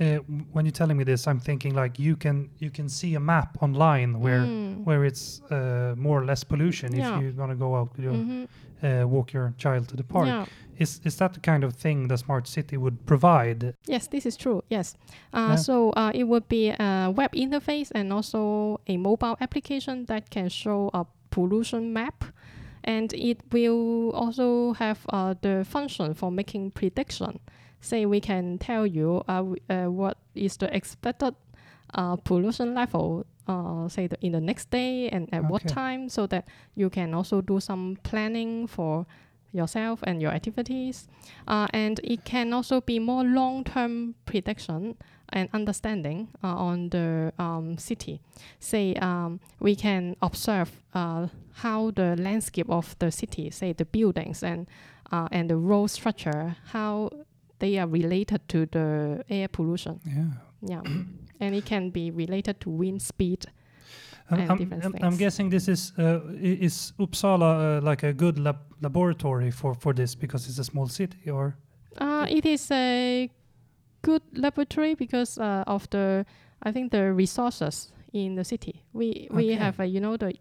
uh, 0.00 0.16
when 0.52 0.64
you're 0.66 0.72
telling 0.72 0.96
me 0.96 1.04
this, 1.04 1.26
I'm 1.26 1.40
thinking 1.40 1.74
like 1.74 1.98
you 1.98 2.16
can 2.16 2.50
you 2.58 2.70
can 2.70 2.88
see 2.88 3.14
a 3.16 3.20
map 3.20 3.56
online 3.62 4.20
where 4.20 4.40
Mm. 4.46 4.84
where 4.84 5.04
it's 5.06 5.40
uh, 5.50 5.94
more 5.96 6.20
or 6.20 6.24
less 6.24 6.44
pollution 6.44 6.92
Yeah. 6.94 7.16
if 7.18 7.22
you 7.22 7.32
want 7.36 7.50
to 7.52 7.56
go 7.56 7.74
out 7.74 7.88
with 7.96 8.04
your 8.04 8.14
Mhm. 8.14 8.46
uh, 8.82 9.08
walk 9.08 9.32
your 9.32 9.54
child 9.56 9.88
to 9.88 9.96
the 9.96 10.04
park. 10.04 10.26
Yeah. 10.26 10.46
Is 10.78 11.00
is 11.04 11.16
that 11.16 11.32
the 11.32 11.40
kind 11.40 11.64
of 11.64 11.72
thing 11.74 12.08
the 12.08 12.16
smart 12.16 12.46
city 12.46 12.76
would 12.76 12.96
provide? 13.06 13.74
Yes, 13.88 14.08
this 14.08 14.26
is 14.26 14.36
true. 14.36 14.60
Yes. 14.70 14.94
Uh, 15.32 15.38
Yeah. 15.48 15.56
So 15.56 15.90
uh, 15.96 16.10
it 16.14 16.24
would 16.24 16.46
be 16.48 16.74
a 16.78 17.10
web 17.16 17.32
interface 17.32 17.90
and 17.94 18.12
also 18.12 18.80
a 18.86 18.96
mobile 18.98 19.36
application 19.40 20.04
that 20.06 20.28
can 20.30 20.48
show 20.50 20.90
a 20.92 21.04
pollution 21.30 21.92
map. 21.92 22.24
And 22.86 23.12
it 23.12 23.40
will 23.52 24.10
also 24.12 24.72
have 24.74 25.04
uh, 25.08 25.34
the 25.40 25.64
function 25.68 26.14
for 26.14 26.30
making 26.30 26.70
prediction. 26.70 27.40
Say 27.80 28.06
we 28.06 28.20
can 28.20 28.58
tell 28.58 28.86
you 28.86 29.22
uh, 29.28 29.44
uh, 29.68 29.84
what 29.86 30.18
is 30.34 30.56
the 30.56 30.74
expected 30.74 31.34
uh, 31.94 32.16
pollution 32.16 32.74
level, 32.74 33.26
uh, 33.48 33.88
say 33.88 34.06
the, 34.06 34.16
in 34.20 34.32
the 34.32 34.40
next 34.40 34.70
day 34.70 35.08
and 35.08 35.28
at 35.32 35.44
what 35.44 35.66
time, 35.68 36.08
so 36.08 36.26
that 36.26 36.48
you 36.74 36.90
can 36.90 37.14
also 37.14 37.40
do 37.40 37.60
some 37.60 37.98
planning 38.02 38.66
for 38.66 39.06
yourself 39.52 40.00
and 40.02 40.20
your 40.20 40.30
activities. 40.32 41.08
Uh, 41.48 41.66
and 41.72 42.00
it 42.04 42.24
can 42.24 42.52
also 42.52 42.80
be 42.80 42.98
more 42.98 43.24
long-term 43.24 44.14
prediction 44.26 44.96
and 45.30 45.48
understanding 45.52 46.28
uh, 46.44 46.48
on 46.48 46.88
the 46.90 47.32
um, 47.38 47.78
city. 47.78 48.20
Say 48.60 48.94
um, 48.96 49.40
we 49.60 49.74
can 49.74 50.16
observe 50.22 50.70
uh, 50.94 51.28
how 51.62 51.90
the 51.92 52.16
landscape 52.16 52.68
of 52.70 52.94
the 52.98 53.10
city, 53.10 53.50
say 53.50 53.72
the 53.74 53.84
buildings 53.84 54.42
and 54.42 54.66
uh, 55.12 55.28
and 55.32 55.48
the 55.50 55.56
road 55.56 55.90
structure, 55.90 56.56
how 56.72 57.10
they 57.58 57.78
are 57.78 57.86
related 57.90 58.40
to 58.48 58.66
the 58.66 59.24
air 59.28 59.48
pollution. 59.48 60.00
Yeah. 60.04 60.30
Yeah, 60.68 60.82
and 61.40 61.54
it 61.54 61.64
can 61.66 61.90
be 61.90 62.10
related 62.10 62.60
to 62.60 62.70
wind 62.70 63.00
speed. 63.02 63.46
I'm, 64.30 64.38
And 64.40 64.50
I'm, 64.50 64.58
different 64.58 64.84
I'm- 64.84 65.04
I'm 65.04 65.16
guessing 65.16 65.50
this 65.50 65.68
is 65.68 65.92
uh, 65.98 66.20
is 66.42 66.92
Uppsala 66.98 67.78
uh, 67.78 67.90
like 67.90 68.02
a 68.08 68.12
good 68.12 68.38
lab 68.38 68.56
laboratory 68.82 69.50
for 69.52 69.74
for 69.74 69.94
this 69.94 70.16
because 70.16 70.48
it's 70.50 70.58
a 70.58 70.64
small 70.64 70.88
city 70.88 71.30
or 71.30 71.54
Uh, 72.00 72.26
it 72.28 72.44
is 72.44 72.70
a 72.70 73.30
good 74.02 74.22
laboratory 74.32 74.94
because 74.94 75.38
uh, 75.40 75.64
of 75.66 75.88
the, 75.90 76.24
I 76.66 76.72
think 76.72 76.90
the 76.92 77.12
resources 77.14 77.92
in 78.12 78.34
the 78.36 78.44
city. 78.44 78.82
We 78.92 79.28
we 79.30 79.44
Okay. 79.44 79.54
have 79.58 79.80
uh, 79.80 79.86
you 79.88 80.00
know 80.00 80.16
the 80.16 80.32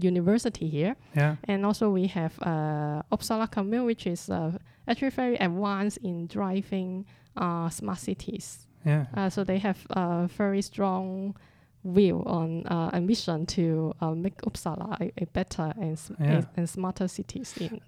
university 0.00 0.68
here, 0.68 0.96
yeah. 1.14 1.36
And 1.44 1.64
also 1.66 1.90
we 1.90 2.06
have 2.08 2.38
uh, 2.42 3.02
Uppsala 3.12 3.50
Commune, 3.50 3.84
which 3.84 4.06
is 4.06 4.30
uh, 4.30 4.52
actually 4.88 5.10
very 5.10 5.36
advanced 5.36 5.98
in 5.98 6.26
driving 6.26 7.04
uh, 7.36 7.68
smart 7.70 7.98
cities. 7.98 8.66
yeah. 8.84 9.06
Uh, 9.14 9.30
so 9.30 9.44
they 9.44 9.58
have 9.58 9.86
a 9.90 10.28
very 10.28 10.62
strong 10.62 11.36
view 11.84 12.22
on 12.26 12.64
uh, 12.66 12.90
a 12.92 13.00
mission 13.00 13.44
to 13.46 13.92
uh, 14.00 14.14
make 14.14 14.36
Uppsala 14.42 14.96
a, 15.00 15.12
a 15.22 15.26
better 15.26 15.72
and, 15.80 15.98
Yeah. 16.20 16.42
and, 16.56 16.68
smarter 16.68 17.08
cities 17.08 17.54
in 17.56 17.80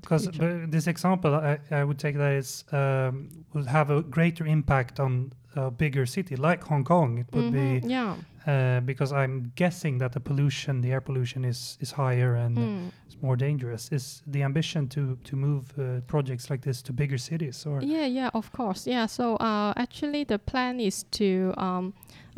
because 0.00 0.28
future. 0.28 0.66
this 0.68 0.86
example 0.86 1.34
I, 1.34 1.58
I 1.70 1.82
would 1.84 1.98
take 1.98 2.16
that 2.16 2.32
is 2.34 2.64
um, 2.72 3.28
will 3.52 3.66
have 3.66 3.90
a 3.90 4.02
greater 4.02 4.46
impact 4.46 5.00
on 5.00 5.32
a 5.56 5.70
bigger 5.70 6.06
city 6.06 6.36
like 6.36 6.62
Hong 6.62 6.84
Kong 6.84 7.18
it 7.18 7.26
would 7.34 7.46
Mhm, 7.46 7.80
be 7.82 7.88
yeah 7.88 8.16
uh, 8.46 8.80
because 8.86 9.12
I'm 9.12 9.52
guessing 9.56 9.98
that 9.98 10.12
the 10.12 10.20
pollution 10.20 10.80
the 10.80 10.92
air 10.92 11.00
pollution 11.00 11.44
is 11.44 11.76
is 11.80 11.90
higher 11.92 12.36
and 12.36 12.56
Mm. 12.58 12.90
it's 13.06 13.20
more 13.22 13.36
dangerous 13.36 13.88
is 13.92 14.22
the 14.32 14.44
ambition 14.44 14.88
to 14.88 15.16
to 15.24 15.36
move 15.36 15.64
uh, 15.78 16.00
projects 16.06 16.50
like 16.50 16.62
this 16.62 16.82
to 16.82 16.92
bigger 16.92 17.18
cities 17.18 17.66
or 17.66 17.82
Yeah, 17.82 18.06
yeah, 18.06 18.30
of 18.32 18.50
course. 18.52 18.86
Yeah, 18.90 19.06
so 19.08 19.34
uh, 19.40 19.72
actually 19.76 20.24
the 20.24 20.38
plan 20.38 20.78
is 20.80 21.04
to 21.10 21.52
um, 21.58 21.92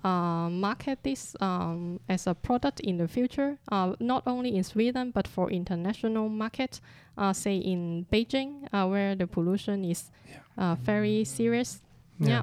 market 0.09 0.99
this 1.03 1.37
um, 1.41 2.01
as 2.09 2.27
a 2.27 2.35
product 2.35 2.81
in 2.81 2.97
the 2.99 3.09
future, 3.09 3.59
uh, 3.71 3.95
not 4.01 4.23
only 4.27 4.57
in 4.57 4.65
Sweden 4.65 5.11
but 5.13 5.29
for 5.29 5.51
international 5.51 6.29
market. 6.29 6.81
Uh, 7.19 7.33
say 7.33 7.57
in 7.59 8.07
Beijing, 8.11 8.67
uh, 8.73 8.87
where 8.89 9.15
the 9.15 9.27
pollution 9.27 9.85
is 9.85 10.11
uh, 10.59 10.75
very 10.87 11.25
serious. 11.25 11.83
Yeah, 12.19 12.43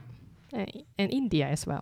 Uh, 0.54 0.66
and 0.98 1.12
India 1.12 1.48
as 1.51 1.68
well. 1.68 1.82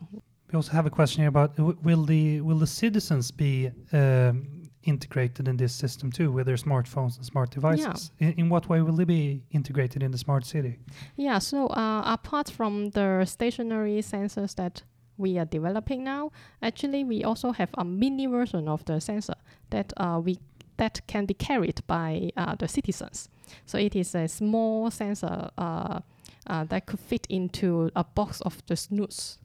We 0.51 0.55
also 0.55 0.71
have 0.71 0.85
a 0.87 0.89
question 0.89 1.21
here 1.23 1.29
about 1.29 1.55
w- 1.57 1.77
will 1.83 2.05
the 2.05 2.41
will 2.41 2.59
the 2.59 2.67
citizens 2.67 3.31
be 3.31 3.71
um, 3.93 4.47
integrated 4.83 5.47
in 5.47 5.57
this 5.57 5.73
system 5.73 6.11
too, 6.11 6.31
with 6.31 6.45
their 6.45 6.57
smartphones 6.57 7.17
and 7.17 7.25
smart 7.25 7.49
devices. 7.51 8.11
In, 8.19 8.33
in 8.37 8.49
what 8.49 8.67
way 8.69 8.81
will 8.81 8.95
they 8.95 9.05
be 9.05 9.43
integrated 9.51 10.01
in 10.03 10.11
the 10.11 10.17
smart 10.17 10.45
city? 10.45 10.79
Yeah, 11.17 11.39
so 11.39 11.67
uh, 11.67 12.01
apart 12.05 12.49
from 12.49 12.91
the 12.91 13.25
stationary 13.25 14.01
sensors 14.01 14.55
that 14.55 14.83
we 15.17 15.37
are 15.39 15.45
developing 15.45 16.03
now, 16.03 16.31
actually 16.61 17.03
we 17.03 17.23
also 17.23 17.51
have 17.51 17.69
a 17.77 17.83
mini 17.83 18.27
version 18.27 18.67
of 18.67 18.83
the 18.85 18.99
sensor 18.99 19.35
that 19.69 19.93
uh, 19.97 20.19
we 20.23 20.37
that 20.77 21.01
can 21.07 21.25
be 21.25 21.33
carried 21.33 21.81
by 21.87 22.29
uh, 22.37 22.53
the 22.55 22.67
citizens. 22.67 23.29
So 23.65 23.77
it 23.79 23.95
is 23.95 24.13
a 24.13 24.27
small 24.27 24.91
sensor 24.91 25.49
uh, 25.57 25.99
uh, 26.45 26.63
that 26.65 26.85
could 26.85 26.99
fit 26.99 27.25
into 27.29 27.89
a 27.95 28.03
box 28.03 28.41
of 28.41 28.61
the 28.67 28.75
snus. 28.75 29.39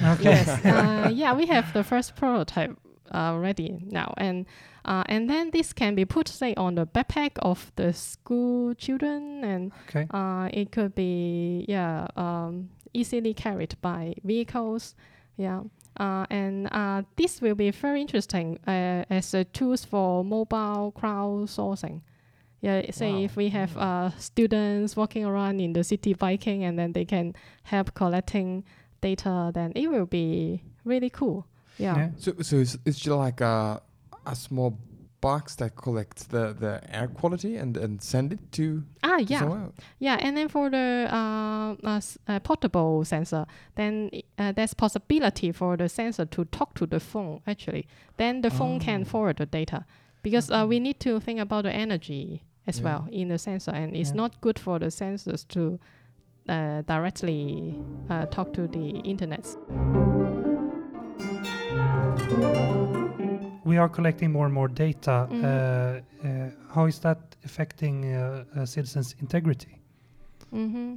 Okay. 0.00 0.24
Yes, 0.24 0.48
uh, 0.64 1.10
yeah, 1.12 1.34
we 1.34 1.46
have 1.46 1.72
the 1.72 1.82
first 1.82 2.14
prototype 2.14 2.76
uh, 3.10 3.36
ready 3.40 3.80
now, 3.90 4.14
and 4.16 4.46
uh, 4.84 5.02
and 5.06 5.28
then 5.28 5.50
this 5.50 5.72
can 5.72 5.94
be 5.94 6.04
put 6.04 6.28
say 6.28 6.54
on 6.54 6.74
the 6.76 6.86
backpack 6.86 7.32
of 7.40 7.72
the 7.76 7.92
school 7.92 8.74
children, 8.74 9.42
and 9.42 9.72
Okay. 9.88 10.06
uh, 10.10 10.48
it 10.52 10.70
could 10.70 10.94
be 10.94 11.64
yeah 11.66 12.06
um, 12.16 12.68
easily 12.92 13.34
carried 13.34 13.74
by 13.80 14.14
vehicles, 14.24 14.94
yeah. 15.36 15.62
Uh, 15.96 16.24
and 16.30 16.68
uh, 16.72 17.02
this 17.16 17.40
will 17.40 17.54
be 17.54 17.70
very 17.70 18.00
interesting 18.00 18.58
uh, 18.66 19.04
as 19.10 19.34
a 19.34 19.44
tools 19.44 19.84
for 19.84 20.24
mobile 20.24 20.92
crowdsourcing. 20.96 22.00
Yeah, 22.60 22.90
say 22.90 23.12
Wow. 23.12 23.18
if 23.20 23.36
we 23.36 23.48
have 23.48 23.76
uh, 23.76 24.10
students 24.18 24.96
walking 24.96 25.24
around 25.24 25.60
in 25.60 25.72
the 25.72 25.82
city 25.82 26.14
biking, 26.14 26.64
and 26.64 26.78
then 26.78 26.92
they 26.92 27.04
can 27.04 27.34
help 27.64 27.94
collecting 27.94 28.64
data, 29.00 29.50
then 29.52 29.72
it 29.74 29.88
will 29.90 30.06
be 30.06 30.62
really 30.84 31.10
cool. 31.10 31.46
Yeah. 31.78 31.96
Yeah. 31.96 32.08
So, 32.18 32.32
so 32.42 32.56
it's, 32.56 32.76
it's 32.84 32.98
just 32.98 33.16
like 33.16 33.40
a, 33.40 33.80
a 34.26 34.34
small 34.36 34.78
box 35.20 35.54
that 35.56 35.76
collects 35.76 36.24
the, 36.24 36.54
the 36.58 36.80
air 36.94 37.08
quality 37.08 37.56
and, 37.56 37.76
and 37.76 38.02
send 38.02 38.32
it 38.32 38.40
to 38.52 38.82
Ah, 39.02 39.16
to 39.18 39.22
yeah. 39.24 39.38
someone? 39.40 39.72
Yeah, 39.98 40.16
and 40.20 40.36
then 40.36 40.48
for 40.48 40.70
the 40.70 41.06
uh, 41.10 41.74
uh, 41.86 42.00
uh, 42.28 42.40
portable 42.40 43.04
sensor, 43.04 43.46
then 43.74 44.10
uh, 44.38 44.52
there's 44.52 44.74
possibility 44.74 45.52
for 45.52 45.76
the 45.76 45.88
sensor 45.88 46.24
to 46.26 46.44
talk 46.46 46.74
to 46.74 46.86
the 46.86 47.00
phone 47.00 47.40
actually. 47.46 47.86
Then 48.16 48.40
the 48.42 48.50
phone 48.50 48.80
can 48.80 49.02
Oh. 49.02 49.04
forward 49.04 49.36
the 49.36 49.46
data 49.46 49.84
because 50.22 50.50
uh, 50.50 50.64
we 50.68 50.80
need 50.80 51.00
to 51.00 51.20
think 51.20 51.40
about 51.40 51.64
the 51.64 51.72
energy 51.72 52.42
as 52.66 52.78
Yeah. 52.78 52.84
well 52.84 53.08
in 53.10 53.28
the 53.28 53.38
sensor, 53.38 53.72
and 53.72 53.94
it's 53.96 54.10
Yeah. 54.10 54.16
not 54.16 54.40
good 54.40 54.58
for 54.58 54.78
the 54.78 54.86
sensors 54.90 55.46
to 55.48 55.78
uh, 56.48 56.82
directly 56.82 57.74
uh, 58.08 58.26
talk 58.26 58.52
to 58.54 58.66
the 58.66 58.98
internet. 59.04 59.46
We 63.70 63.78
are 63.78 63.88
collecting 63.88 64.32
more 64.32 64.46
and 64.46 64.54
more 64.54 64.66
data. 64.66 65.28
Uh, 65.30 66.50
how 66.74 66.86
is 66.86 66.98
that 66.98 67.36
affecting 67.44 68.12
uh, 68.12 68.44
uh, 68.56 68.66
citizens' 68.66 69.14
integrity? 69.20 69.78
Mm-hmm. 70.52 70.96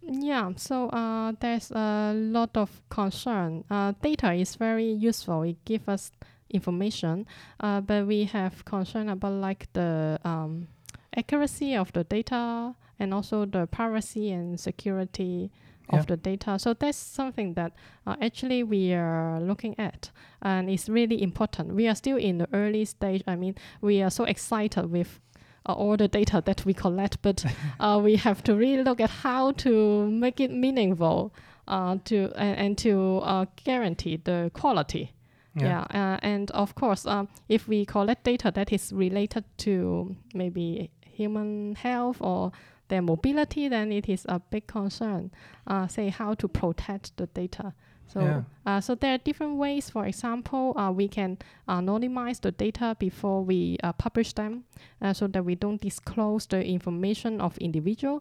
Yeah, 0.00 0.52
so 0.56 0.88
uh, 0.88 1.32
there's 1.40 1.70
a 1.70 2.14
lot 2.16 2.56
of 2.56 2.70
concern. 2.88 3.64
Uh, 3.70 3.92
data 4.00 4.32
is 4.32 4.56
very 4.56 4.90
useful. 4.90 5.42
It 5.42 5.62
gives 5.66 5.86
us 5.88 6.12
information, 6.48 7.26
uh, 7.60 7.82
but 7.82 8.06
we 8.06 8.24
have 8.24 8.64
concern 8.64 9.10
about 9.10 9.34
like 9.34 9.70
the 9.74 10.18
um, 10.24 10.68
accuracy 11.14 11.76
of 11.76 11.92
the 11.92 12.04
data 12.04 12.74
and 12.98 13.12
also 13.12 13.44
the 13.44 13.66
privacy 13.66 14.30
and 14.30 14.58
security 14.58 15.50
Yeah. 15.92 16.00
of 16.00 16.06
the 16.06 16.16
data. 16.16 16.58
So 16.58 16.74
that's 16.74 16.98
something 16.98 17.54
that 17.54 17.72
uh, 18.06 18.16
actually 18.20 18.62
we 18.62 18.92
are 18.94 19.40
looking 19.40 19.78
at, 19.78 20.10
and 20.42 20.70
it's 20.70 20.88
really 20.88 21.22
important. 21.22 21.74
We 21.74 21.88
are 21.88 21.94
still 21.94 22.16
in 22.16 22.38
the 22.38 22.48
early 22.52 22.84
stage. 22.84 23.22
I 23.26 23.36
mean, 23.36 23.54
we 23.80 24.02
are 24.02 24.10
so 24.10 24.24
excited 24.24 24.90
with 24.90 25.20
uh, 25.66 25.72
all 25.72 25.96
the 25.96 26.08
data 26.08 26.42
that 26.44 26.64
we 26.64 26.74
collect, 26.74 27.22
but 27.22 27.44
uh, 27.80 28.00
we 28.02 28.16
have 28.16 28.42
to 28.44 28.54
really 28.54 28.82
look 28.82 29.00
at 29.00 29.10
how 29.10 29.52
to 29.52 30.06
make 30.10 30.40
it 30.40 30.50
meaningful 30.50 31.32
uh, 31.68 31.96
to 32.04 32.32
and, 32.36 32.58
and 32.58 32.78
to 32.78 33.18
uh, 33.24 33.46
guarantee 33.64 34.16
the 34.16 34.50
quality. 34.54 35.12
Yeah, 35.56 35.80
uh, 35.90 36.16
and 36.22 36.50
of 36.52 36.74
course, 36.76 37.06
um, 37.06 37.28
if 37.48 37.66
we 37.66 37.84
collect 37.84 38.24
data 38.24 38.52
that 38.54 38.72
is 38.72 38.92
related 38.92 39.44
to 39.58 40.14
maybe 40.32 40.90
human 41.04 41.74
health 41.74 42.18
or 42.20 42.52
their 42.90 43.02
mobility, 43.02 43.68
then 43.68 43.90
it 43.92 44.08
is 44.08 44.26
a 44.28 44.38
big 44.50 44.66
concern. 44.66 45.30
Uh, 45.66 45.86
say 45.88 46.10
how 46.10 46.34
to 46.34 46.48
protect 46.48 47.16
the 47.16 47.26
data. 47.26 47.72
So, 48.12 48.20
Yeah. 48.20 48.42
uh, 48.66 48.80
so 48.80 48.94
there 48.96 49.14
are 49.14 49.18
different 49.24 49.56
ways. 49.56 49.90
For 49.90 50.04
example, 50.06 50.74
uh, 50.76 50.90
we 50.92 51.08
can 51.08 51.38
anonymize 51.66 52.40
the 52.40 52.50
data 52.50 52.94
before 52.98 53.44
we 53.46 53.76
uh, 53.82 53.92
publish 53.92 54.32
them, 54.34 54.64
uh, 55.00 55.12
so 55.12 55.28
that 55.28 55.44
we 55.44 55.54
don't 55.54 55.80
disclose 55.80 56.46
the 56.48 56.60
information 56.66 57.40
of 57.40 57.56
individual, 57.58 58.20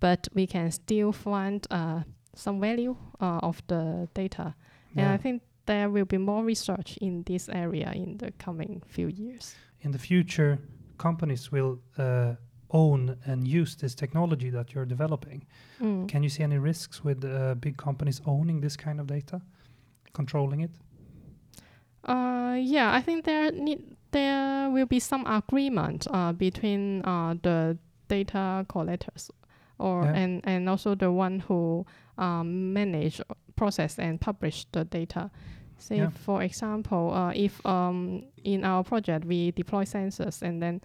but 0.00 0.28
we 0.34 0.46
can 0.46 0.70
still 0.70 1.12
find 1.12 1.66
uh, 1.70 2.02
some 2.34 2.60
value 2.60 2.96
uh, 3.20 3.38
of 3.42 3.62
the 3.66 4.08
data. 4.14 4.54
And 4.96 5.06
Yeah. 5.06 5.14
I 5.14 5.18
think 5.18 5.42
there 5.66 5.88
will 5.88 6.06
be 6.06 6.18
more 6.18 6.44
research 6.44 6.98
in 7.00 7.22
this 7.24 7.48
area 7.48 7.92
in 7.94 8.18
the 8.18 8.32
coming 8.44 8.82
few 8.86 9.08
years. 9.08 9.54
In 9.80 9.92
the 9.92 9.98
future, 9.98 10.58
companies 10.96 11.52
will 11.52 11.78
uh, 11.98 12.34
own 12.70 13.16
and 13.26 13.46
use 13.48 13.76
this 13.76 13.94
technology 13.94 14.50
that 14.50 14.74
you're 14.74 14.84
developing. 14.86 15.46
Mm. 15.80 16.06
Can 16.08 16.22
you 16.22 16.28
see 16.28 16.42
any 16.42 16.58
risks 16.58 17.04
with 17.04 17.24
uh, 17.24 17.54
big 17.54 17.76
companies 17.76 18.20
owning 18.26 18.60
this 18.60 18.76
kind 18.76 19.00
of 19.00 19.06
data, 19.06 19.40
controlling 20.12 20.60
it? 20.60 20.70
Uh, 22.04 22.56
yeah, 22.60 22.92
I 22.94 23.02
think 23.02 23.24
there 23.24 23.50
need 23.52 23.96
there 24.10 24.70
will 24.70 24.86
be 24.86 25.00
some 25.00 25.26
agreement 25.26 26.06
uh, 26.10 26.32
between 26.32 27.02
uh, 27.04 27.34
the 27.42 27.76
data 28.08 28.64
collectors, 28.68 29.30
or 29.78 30.04
Yeah. 30.04 30.14
and 30.22 30.40
and 30.46 30.68
also 30.68 30.94
the 30.94 31.10
one 31.10 31.40
who 31.40 31.84
um, 32.18 32.72
manage, 32.72 33.20
process, 33.56 33.98
and 33.98 34.20
publish 34.20 34.66
the 34.72 34.84
data. 34.84 35.30
Say, 35.78 35.96
Yeah. 35.98 36.10
for 36.10 36.42
example, 36.42 37.12
uh, 37.12 37.32
if 37.34 37.64
um, 37.66 38.24
in 38.44 38.64
our 38.64 38.82
project 38.84 39.24
we 39.26 39.52
deploy 39.52 39.84
sensors 39.84 40.42
and 40.42 40.60
then 40.62 40.80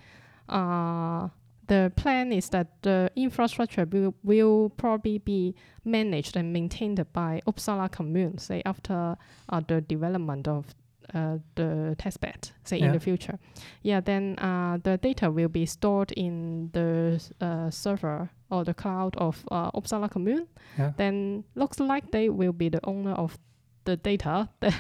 uh, 0.50 1.30
the 1.68 1.92
plan 1.96 2.32
is 2.32 2.50
that 2.50 2.82
the 2.82 3.12
infrastructure 3.16 3.86
will, 3.86 4.14
will 4.24 4.70
probably 4.70 5.18
be 5.18 5.56
managed 5.86 6.36
and 6.36 6.52
maintained 6.52 7.06
by 7.14 7.42
Uppsala 7.48 7.92
Commune, 7.92 8.38
say 8.38 8.62
after 8.66 9.18
uh, 9.50 9.62
the 9.68 9.82
development 9.82 10.48
of 10.48 10.66
uh, 11.14 11.38
the 11.56 11.96
testbed, 12.00 12.52
say 12.64 12.80
in 12.80 12.92
the 12.92 13.00
future. 13.00 13.38
Yeah, 13.82 14.00
then 14.00 14.38
uh, 14.40 14.80
the 14.82 14.98
data 14.98 15.30
will 15.30 15.50
be 15.50 15.66
stored 15.66 16.12
in 16.14 16.70
the 16.74 17.22
uh, 17.42 17.70
server 17.70 18.30
or 18.50 18.64
the 18.64 18.74
cloud 18.74 19.16
of 19.18 19.44
uh, 19.52 19.72
Uppsala 19.72 20.10
Commune. 20.10 20.48
Yeah. 20.78 20.94
Then 20.98 21.44
looks 21.56 21.80
like 21.80 22.12
they 22.12 22.30
will 22.30 22.54
be 22.54 22.70
the 22.70 22.80
owner 22.86 23.14
of 23.14 23.38
the 23.86 23.98
data 23.98 24.50
that 24.62 24.74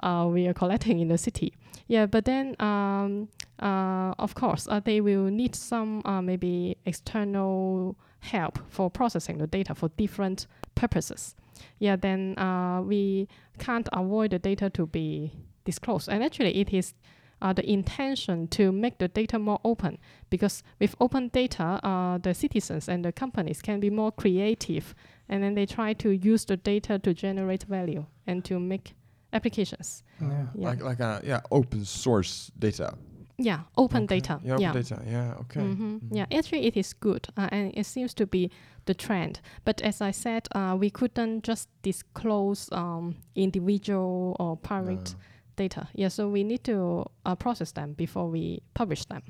uh, 0.00 0.26
we 0.30 0.46
are 0.46 0.54
collecting 0.54 1.00
in 1.00 1.08
the 1.08 1.18
city. 1.18 1.52
Yeah, 1.86 2.06
but 2.06 2.24
then 2.24 2.56
um, 2.60 3.28
of 3.64 4.34
course 4.34 4.68
uh, 4.68 4.80
they 4.80 5.00
will 5.00 5.24
need 5.24 5.54
some 5.54 6.02
uh, 6.04 6.20
maybe 6.20 6.76
external 6.84 7.96
help 8.20 8.58
for 8.68 8.90
processing 8.90 9.38
the 9.38 9.46
data 9.46 9.74
for 9.74 9.88
different 9.96 10.46
purposes. 10.74 11.34
Yeah, 11.78 11.96
then 11.96 12.38
uh, 12.38 12.82
we 12.82 13.28
can't 13.58 13.88
avoid 13.92 14.30
the 14.30 14.38
data 14.38 14.70
to 14.70 14.86
be 14.86 15.32
disclosed. 15.64 16.08
And 16.08 16.22
actually, 16.22 16.56
it 16.56 16.72
is 16.72 16.94
uh, 17.42 17.52
the 17.52 17.68
intention 17.70 18.48
to 18.48 18.72
make 18.72 18.98
the 18.98 19.08
data 19.08 19.38
more 19.38 19.60
open 19.64 19.98
because 20.30 20.62
with 20.80 20.94
open 21.00 21.28
data, 21.28 21.80
uh, 21.84 22.18
the 22.18 22.34
citizens 22.34 22.88
and 22.88 23.04
the 23.04 23.12
companies 23.12 23.60
can 23.60 23.80
be 23.80 23.90
more 23.90 24.10
creative 24.12 24.94
and 25.28 25.42
then 25.42 25.54
they 25.54 25.66
try 25.66 25.92
to 25.92 26.10
use 26.10 26.44
the 26.44 26.56
data 26.56 26.98
to 26.98 27.12
generate 27.12 27.64
value 27.64 28.06
and 28.26 28.44
to 28.44 28.58
make 28.58 28.94
applications. 29.32 30.02
Yeah. 30.20 30.46
Yeah. 30.54 30.68
Like 30.68 30.82
like 30.82 31.00
a 31.00 31.20
yeah 31.24 31.40
open 31.50 31.84
source 31.84 32.50
data. 32.58 32.94
Yeah, 33.36 33.60
open 33.76 34.04
Okay. 34.04 34.20
data. 34.20 34.40
Yeah, 34.44 34.52
open 34.54 34.62
yeah. 34.62 34.72
data. 34.72 35.02
Yeah. 35.06 35.34
Okay. 35.40 35.60
Mhm. 35.60 36.00
Mhm. 36.00 36.16
Yeah, 36.16 36.26
actually, 36.38 36.66
it 36.66 36.76
is 36.76 36.94
good, 37.00 37.26
uh, 37.36 37.48
and 37.52 37.72
it 37.74 37.86
seems 37.86 38.14
to 38.14 38.26
be 38.26 38.50
the 38.84 38.94
trend. 38.94 39.40
But 39.64 39.82
as 39.82 40.00
I 40.00 40.12
said, 40.12 40.46
uh, 40.54 40.76
we 40.80 40.90
couldn't 40.90 41.42
just 41.48 41.68
disclose 41.82 42.68
um, 42.72 43.14
individual 43.34 44.36
or 44.38 44.56
private 44.56 45.14
No. 45.14 45.20
data. 45.56 45.88
Yeah, 45.94 46.10
so 46.10 46.28
we 46.28 46.44
need 46.44 46.62
to 46.64 47.04
uh, 47.26 47.34
process 47.34 47.72
them 47.72 47.94
before 47.94 48.30
we 48.30 48.60
publish 48.74 49.04
them. 49.06 49.22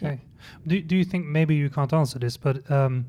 Yeah. 0.00 0.08
Okay. 0.12 0.20
Do, 0.66 0.80
do 0.82 0.96
you 0.96 1.04
think 1.04 1.26
maybe 1.26 1.54
you 1.54 1.68
can't 1.70 1.92
answer 1.92 2.18
this, 2.18 2.36
but 2.38 2.70
um, 2.70 3.04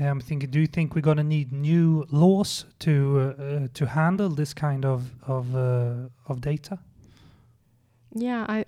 I'm 0.00 0.20
thinking, 0.20 0.50
do 0.50 0.58
you 0.58 0.66
think 0.66 0.94
we're 0.94 1.00
gonna 1.02 1.22
need 1.24 1.52
new 1.52 2.04
laws 2.10 2.66
to 2.78 2.90
uh, 3.38 3.42
uh, 3.42 3.68
to 3.74 3.86
handle 3.86 4.28
this 4.34 4.54
kind 4.54 4.84
of 4.84 5.00
of 5.28 5.54
uh, 5.54 6.08
of 6.28 6.40
data? 6.40 6.78
Yeah, 8.16 8.46
I, 8.48 8.64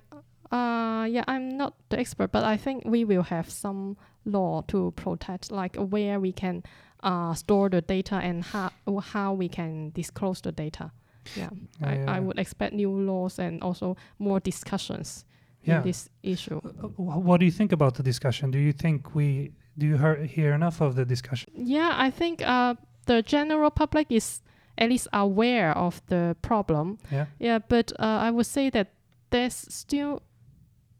uh, 0.51 1.05
yeah, 1.09 1.23
I'm 1.27 1.57
not 1.57 1.73
the 1.89 1.99
expert, 1.99 2.31
but 2.31 2.43
I 2.43 2.57
think 2.57 2.83
we 2.85 3.03
will 3.05 3.23
have 3.23 3.49
some 3.49 3.97
law 4.25 4.61
to 4.67 4.91
protect, 4.95 5.51
like 5.51 5.75
where 5.75 6.19
we 6.19 6.31
can 6.31 6.63
uh, 7.03 7.33
store 7.33 7.69
the 7.69 7.81
data 7.81 8.15
and 8.15 8.43
how 8.43 8.71
how 9.01 9.33
we 9.33 9.49
can 9.49 9.91
disclose 9.91 10.41
the 10.41 10.51
data. 10.51 10.91
Yeah, 11.35 11.49
Yeah, 11.81 11.89
I, 11.89 11.95
yeah, 11.95 12.15
I 12.15 12.19
would 12.19 12.39
expect 12.39 12.73
new 12.73 12.89
laws 12.91 13.39
and 13.39 13.61
also 13.61 13.95
more 14.19 14.39
discussions 14.39 15.25
Yeah. 15.63 15.77
in 15.77 15.83
this 15.83 16.09
issue. 16.23 16.61
Uh, 16.63 16.87
What 17.27 17.39
do 17.39 17.45
you 17.45 17.51
think 17.51 17.71
about 17.73 17.93
the 17.95 18.03
discussion? 18.03 18.51
Do 18.51 18.57
you 18.59 18.71
think 18.73 19.13
we 19.15 19.51
do 19.77 19.85
you 19.85 19.97
hear, 19.97 20.15
hear 20.25 20.53
enough 20.53 20.81
of 20.81 20.95
the 20.95 21.05
discussion? 21.05 21.51
Yeah, 21.53 21.91
I 22.07 22.11
think 22.11 22.41
uh, 22.41 22.75
the 23.05 23.21
general 23.21 23.69
public 23.71 24.07
is 24.11 24.41
at 24.77 24.89
least 24.89 25.07
aware 25.11 25.77
of 25.77 26.01
the 26.07 26.35
problem. 26.41 26.97
Yeah. 27.11 27.25
Yeah, 27.39 27.59
but 27.67 27.91
uh, 27.99 28.27
I 28.27 28.31
would 28.31 28.45
say 28.47 28.69
that 28.71 28.87
there's 29.29 29.53
still 29.69 30.21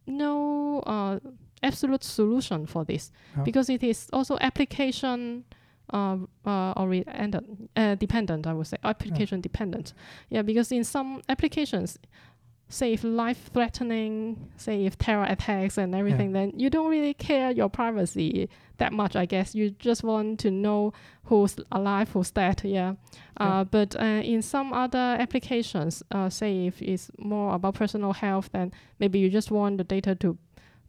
no 0.07 0.79
uh, 0.81 1.19
absolute 1.63 2.03
solution 2.03 2.65
for 2.65 2.83
this 2.85 3.11
No. 3.35 3.43
because 3.43 3.69
it 3.69 3.83
is 3.83 4.09
also 4.13 4.37
application 4.41 5.43
uh, 5.93 6.17
uh, 6.45 6.73
oriented, 6.75 7.69
uh, 7.75 7.95
dependent. 7.95 8.45
I 8.45 8.53
would 8.53 8.67
say 8.67 8.77
application 8.83 9.41
dependent. 9.41 9.93
Yeah, 10.29 10.41
because 10.41 10.71
in 10.71 10.83
some 10.83 11.21
applications, 11.29 11.97
say 12.69 12.93
if 12.93 13.03
life 13.03 13.49
threatening, 13.53 14.49
say 14.57 14.85
if 14.85 14.97
terror 14.97 15.23
attacks 15.27 15.77
and 15.77 15.95
everything, 15.95 16.33
then 16.33 16.51
you 16.57 16.69
don't 16.69 16.89
really 16.89 17.13
care 17.13 17.51
your 17.51 17.69
privacy 17.69 18.49
that 18.77 18.91
much. 18.93 19.15
I 19.15 19.25
guess 19.25 19.55
you 19.55 19.69
just 19.71 20.03
want 20.03 20.39
to 20.41 20.51
know 20.51 20.93
who's 21.25 21.55
alive, 21.71 22.09
who's 22.11 22.31
dead. 22.31 22.61
Yeah. 22.63 22.93
Yeah. 23.39 23.59
Uh, 23.59 23.63
but 23.63 23.95
uh, 23.99 24.03
in 24.23 24.41
some 24.41 24.73
other 24.73 25.15
applications, 25.19 26.03
uh, 26.11 26.29
say 26.29 26.67
if 26.67 26.81
it's 26.81 27.09
more 27.17 27.53
about 27.55 27.75
personal 27.75 28.13
health, 28.13 28.49
then 28.51 28.71
maybe 28.99 29.19
you 29.19 29.29
just 29.29 29.49
want 29.51 29.77
the 29.77 29.83
data 29.83 30.15
to 30.15 30.37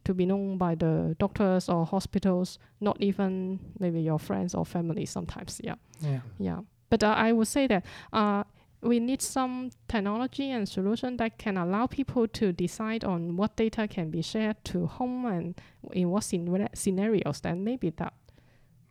to 0.05 0.13
be 0.13 0.25
known 0.25 0.57
by 0.57 0.75
the 0.75 1.15
doctors 1.19 1.67
or 1.69 1.85
hospitals, 1.85 2.57
not 2.79 2.95
even 3.01 3.59
maybe 3.79 3.99
your 4.01 4.17
friends 4.17 4.55
or 4.55 4.65
family 4.65 5.05
sometimes. 5.05 5.59
Yeah, 5.63 5.75
Yeah. 6.01 6.21
yeah. 6.39 6.59
But 6.89 7.03
uh, 7.03 7.13
I 7.17 7.33
would 7.33 7.47
say 7.47 7.67
that 7.67 7.85
uh, 8.13 8.43
we 8.81 8.99
need 8.99 9.21
some 9.21 9.69
technology 9.87 10.51
and 10.51 10.67
solution 10.67 11.17
that 11.17 11.37
can 11.37 11.57
allow 11.57 11.85
people 11.87 12.27
to 12.27 12.53
decide 12.53 13.03
on 13.03 13.35
what 13.35 13.55
data 13.57 13.87
can 13.87 14.09
be 14.09 14.21
shared 14.21 14.55
to 14.63 14.87
whom 14.87 15.25
and 15.25 15.55
in 15.91 16.09
what 16.09 16.23
scena- 16.23 16.69
scenarios. 16.73 17.41
Then 17.41 17.63
maybe 17.63 17.89
that 17.97 18.13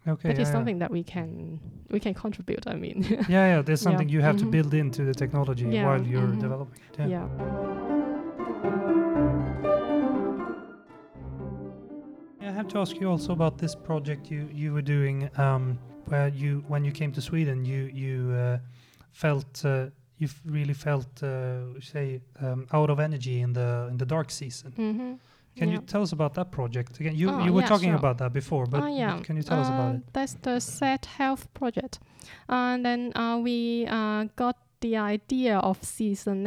Okay. 0.06 0.28
that 0.28 0.36
yeah, 0.36 0.42
is 0.42 0.48
yeah. 0.48 0.52
something 0.52 0.78
that 0.78 0.90
we 0.90 1.02
can 1.02 1.60
we 1.90 2.00
can 2.00 2.14
contribute. 2.14 2.66
I 2.66 2.74
mean, 2.74 3.02
Yeah, 3.28 3.46
yeah. 3.56 3.62
There's 3.62 3.82
Yeah. 3.82 3.90
something 3.90 4.08
you 4.08 4.20
have 4.20 4.36
Mhm. 4.36 4.40
to 4.40 4.46
build 4.46 4.74
into 4.74 5.04
the 5.04 5.14
technology 5.14 5.64
Yeah, 5.66 5.86
while 5.86 6.02
you're 6.06 6.28
mhm. 6.34 6.40
developing 6.40 6.80
it. 6.92 6.98
Yeah. 6.98 7.28
yeah. 12.40 12.48
I 12.48 12.52
have 12.52 12.68
to 12.68 12.78
ask 12.78 12.98
you 13.00 13.08
also 13.10 13.32
about 13.32 13.58
this 13.58 13.74
project 13.74 14.30
you 14.30 14.48
you 14.52 14.72
were 14.72 14.82
doing, 14.82 15.28
um, 15.38 15.78
where 16.06 16.28
you 16.28 16.64
when 16.68 16.84
you 16.84 16.92
came 16.92 17.12
to 17.12 17.20
Sweden, 17.20 17.64
you 17.64 17.90
you 17.92 18.32
uh, 18.32 18.58
felt 19.12 19.64
uh, 19.64 19.86
you 20.18 20.28
really 20.44 20.74
felt 20.74 21.22
uh, 21.22 21.80
say 21.80 22.20
um, 22.40 22.66
out 22.72 22.90
of 22.90 22.98
energy 23.00 23.40
in 23.40 23.52
the 23.52 23.88
in 23.90 23.96
the 23.98 24.06
dark 24.06 24.30
season. 24.30 24.72
Mm-hmm. 24.72 25.12
Can 25.56 25.68
yeah. 25.68 25.74
you 25.74 25.80
tell 25.80 26.02
us 26.02 26.12
about 26.12 26.34
that 26.34 26.50
project 26.52 27.00
again? 27.00 27.16
You 27.16 27.30
Oh, 27.30 27.44
you 27.44 27.52
were 27.52 27.62
yeah, 27.62 27.68
talking 27.68 27.88
sure. 27.90 27.98
about 27.98 28.18
that 28.18 28.32
before, 28.32 28.66
but, 28.66 28.80
Oh, 28.82 28.86
yeah. 28.86 29.18
can 29.24 29.36
you 29.36 29.42
tell 29.42 29.58
us 29.60 29.68
about 29.68 29.90
Uh, 29.90 29.96
it? 29.96 30.12
That's 30.12 30.34
the 30.42 30.60
SAD 30.60 31.04
Health 31.18 31.52
project. 31.52 31.98
And 32.48 32.84
then 32.84 33.12
uh, 33.16 33.38
we 33.42 33.84
uh, 33.88 34.24
got 34.36 34.56
the 34.80 34.96
idea 34.96 35.58
of 35.58 35.80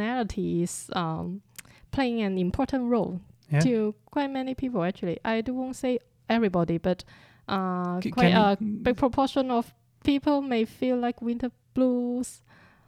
seasonalities 0.02 0.94
um, 0.96 1.42
playing 1.90 2.22
an 2.22 2.38
important 2.38 2.90
role 2.90 3.20
Yeah. 3.50 3.60
to 3.60 3.94
quite 4.10 4.28
many 4.30 4.54
people, 4.54 4.82
actually. 4.82 5.18
I 5.24 5.42
do 5.42 5.52
won't 5.54 5.76
say 5.76 5.98
everybody, 6.28 6.78
but 6.78 7.04
uh, 7.48 8.00
C- 8.00 8.10
quite 8.10 8.32
a 8.34 8.56
big 8.60 8.96
proportion 8.96 9.50
of 9.50 9.74
people 10.04 10.40
may 10.40 10.64
feel 10.64 10.96
like 10.96 11.20
winter 11.20 11.50
blues. 11.74 12.40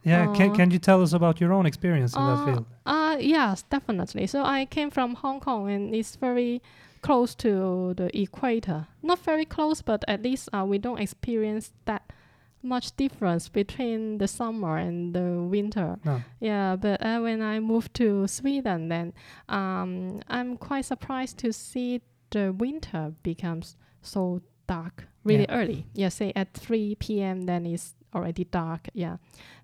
Yeah, 0.05 0.33
can 0.35 0.53
can 0.55 0.71
you 0.71 0.79
tell 0.79 1.01
us 1.01 1.13
about 1.13 1.41
your 1.41 1.51
own 1.53 1.65
experience 1.65 2.15
in 2.15 2.25
that 2.25 2.37
Uh, 2.39 2.45
field? 2.45 2.65
Uh, 2.85 3.17
yes, 3.19 3.63
definitely. 3.69 4.27
So 4.27 4.43
I 4.43 4.65
came 4.65 4.89
from 4.91 5.15
Hong 5.15 5.39
Kong 5.39 5.69
and 5.71 5.95
it's 5.95 6.15
very 6.15 6.61
close 7.01 7.35
to 7.35 7.93
the 7.95 8.09
equator. 8.21 8.87
Not 9.01 9.19
very 9.19 9.45
close, 9.45 9.81
but 9.83 10.03
at 10.07 10.21
least 10.23 10.49
uh, 10.53 10.65
we 10.67 10.77
don't 10.77 10.99
experience 11.01 11.73
that 11.85 12.01
much 12.61 12.95
difference 12.97 13.49
between 13.49 14.17
the 14.17 14.27
summer 14.27 14.77
and 14.77 15.13
the 15.13 15.41
winter. 15.49 15.97
No. 16.03 16.21
Yeah, 16.39 16.75
but 16.75 16.99
uh, 17.05 17.19
when 17.21 17.41
I 17.41 17.59
moved 17.59 17.93
to 17.95 18.27
Sweden, 18.27 18.89
then 18.89 19.13
um, 19.49 20.19
I'm 20.27 20.57
quite 20.57 20.85
surprised 20.85 21.37
to 21.39 21.51
see 21.53 22.01
the 22.31 22.51
winter 22.51 23.13
becomes 23.23 23.75
so 24.01 24.41
dark 24.67 25.07
really 25.23 25.45
Yeah. 25.47 25.55
early. 25.59 25.85
Yeah, 25.93 26.09
say 26.09 26.31
at 26.35 26.53
3 26.53 26.95
p.m. 26.95 27.45
then 27.45 27.65
it's 27.65 27.93
already 28.15 28.45
dark. 28.45 28.89
Yeah, 28.93 29.17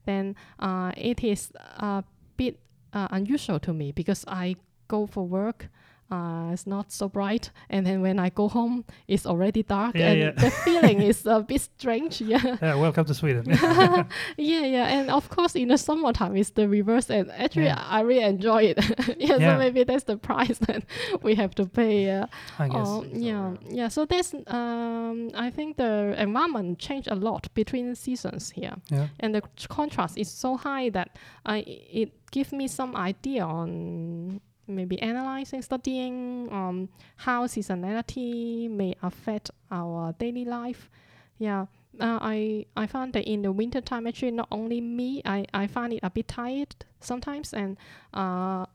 then 0.05 0.35
uh, 0.59 0.91
it 0.97 1.23
is 1.23 1.51
a 1.77 2.03
bit 2.37 2.59
uh, 2.93 3.07
unusual 3.11 3.59
to 3.59 3.73
me 3.73 3.91
because 3.91 4.25
I 4.27 4.55
go 4.87 5.05
for 5.07 5.27
work. 5.27 5.67
Uh, 6.11 6.51
it's 6.51 6.67
not 6.67 6.91
so 6.91 7.07
bright, 7.07 7.51
and 7.69 7.85
then 7.85 8.01
when 8.01 8.19
I 8.19 8.29
go 8.29 8.49
home, 8.49 8.83
it's 9.07 9.25
already 9.25 9.63
dark, 9.63 9.95
Yeah, 9.95 10.09
and 10.11 10.19
yeah. 10.19 10.31
the 10.31 10.51
feeling 10.65 11.01
is 11.01 11.25
a 11.25 11.39
bit 11.41 11.61
strange. 11.61 12.19
Yeah, 12.21 12.57
Yeah, 12.61 12.75
welcome 12.75 13.05
to 13.05 13.13
Sweden. 13.13 13.45
yeah, 14.37 14.65
yeah, 14.65 14.87
and 14.87 15.09
of 15.09 15.29
course 15.29 15.55
in 15.55 15.69
the 15.69 15.77
summertime 15.77 16.35
it's 16.35 16.49
the 16.51 16.67
reverse, 16.67 17.09
and 17.09 17.31
actually 17.31 17.65
Yeah. 17.65 17.81
I 17.89 18.01
really 18.01 18.23
enjoy 18.23 18.63
it. 18.63 18.79
yeah, 19.17 19.37
Yeah. 19.37 19.53
so 19.53 19.57
maybe 19.57 19.83
that's 19.85 20.03
the 20.03 20.17
price 20.17 20.57
that 20.67 20.83
we 21.23 21.35
have 21.35 21.55
to 21.55 21.65
pay. 21.65 22.09
Uh, 22.11 22.27
I 22.59 22.67
guess. 22.67 22.87
oh, 22.87 23.05
yeah, 23.13 23.53
yeah. 23.69 23.87
So 23.87 24.05
there's, 24.05 24.33
um, 24.47 25.31
I 25.33 25.49
think 25.49 25.77
the 25.77 26.13
environment 26.17 26.77
changed 26.79 27.07
a 27.09 27.15
lot 27.15 27.47
between 27.53 27.95
seasons 27.95 28.51
here, 28.51 28.75
yeah. 28.89 29.07
and 29.21 29.33
the 29.33 29.41
contrast 29.69 30.17
is 30.17 30.29
so 30.29 30.57
high 30.57 30.89
that 30.89 31.17
I 31.45 31.63
it 31.67 32.11
gives 32.31 32.51
me 32.51 32.67
some 32.67 32.95
idea 32.95 33.43
on 33.45 34.41
maybe 34.75 35.01
analyzing, 35.01 35.61
studying 35.61 36.49
um, 36.51 36.89
how 37.17 37.47
seasonality 37.47 38.69
may 38.69 38.95
affect 39.01 39.51
our 39.71 40.13
daily 40.13 40.45
life. 40.45 40.89
Yeah, 41.37 41.65
uh, 41.99 42.19
I 42.21 42.65
I 42.75 42.87
found 42.87 43.13
that 43.13 43.25
in 43.25 43.41
the 43.41 43.51
winter 43.51 43.81
time, 43.81 44.07
actually, 44.07 44.31
not 44.31 44.47
only 44.51 44.81
me, 44.81 45.21
I 45.25 45.45
I 45.53 45.67
find 45.67 45.93
it 45.93 45.99
a 46.03 46.09
bit 46.09 46.27
tired 46.27 46.75
sometimes, 46.99 47.53
and 47.53 47.77
uh, 48.13 48.65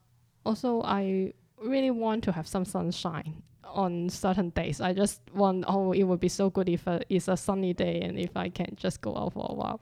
also 0.45 0.83
I 0.83 1.33
really 1.63 1.91
want 1.91 2.25
to 2.25 2.33
have 2.33 2.47
some 2.47 2.65
sunshine 2.65 3.43
on 3.65 4.09
certain 4.09 4.51
days. 4.51 4.81
I 4.81 4.93
just 4.93 5.21
want, 5.35 5.65
oh, 5.69 5.93
it 5.93 6.05
would 6.05 6.21
be 6.21 6.29
so 6.29 6.51
good 6.51 6.69
if 6.69 6.87
uh, 6.89 7.01
it's 7.09 7.29
a 7.29 7.37
sunny 7.37 7.75
day 7.75 8.01
and 8.01 8.19
if 8.19 8.37
I 8.37 8.49
can 8.49 8.75
just 8.77 9.01
go 9.01 9.17
out 9.17 9.35
for 9.35 9.47
a 9.51 9.55
while. 9.55 9.81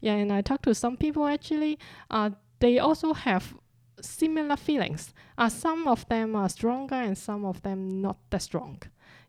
Yeah, 0.00 0.14
and 0.14 0.32
I 0.32 0.42
talked 0.42 0.64
to 0.64 0.74
some 0.74 0.96
people 0.96 1.26
actually, 1.26 1.78
uh, 2.10 2.30
they 2.60 2.78
also 2.78 3.12
have 3.12 3.54
similar 4.00 4.56
feelings. 4.56 5.14
Uh, 5.38 5.48
some 5.48 5.86
of 5.88 6.08
them 6.08 6.36
are 6.36 6.48
stronger 6.48 6.94
and 6.94 7.16
some 7.16 7.44
of 7.44 7.62
them 7.62 8.00
not 8.00 8.16
that 8.30 8.42
strong. 8.42 8.80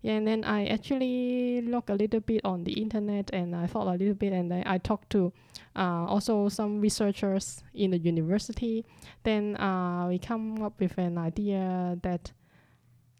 Yeah, 0.01 0.13
and 0.13 0.27
then 0.27 0.43
I 0.43 0.65
actually 0.65 1.61
look 1.61 1.89
a 1.89 1.93
little 1.93 2.19
bit 2.19 2.41
on 2.43 2.65
the 2.65 2.73
internet 2.73 3.29
and 3.31 3.55
I 3.55 3.67
thought 3.67 3.87
a 3.87 3.91
little 3.97 4.13
bit 4.13 4.33
and 4.33 4.51
then 4.51 4.63
I 4.65 4.77
talked 4.77 5.09
to 5.11 5.31
uh, 5.75 6.05
also 6.05 6.49
some 6.49 6.81
researchers 6.81 7.63
in 7.73 7.91
the 7.91 7.97
university. 7.97 8.85
Then 9.23 9.55
uh, 9.55 10.07
we 10.09 10.19
come 10.19 10.61
up 10.61 10.79
with 10.79 10.97
an 10.97 11.17
idea 11.17 11.97
that 12.03 12.31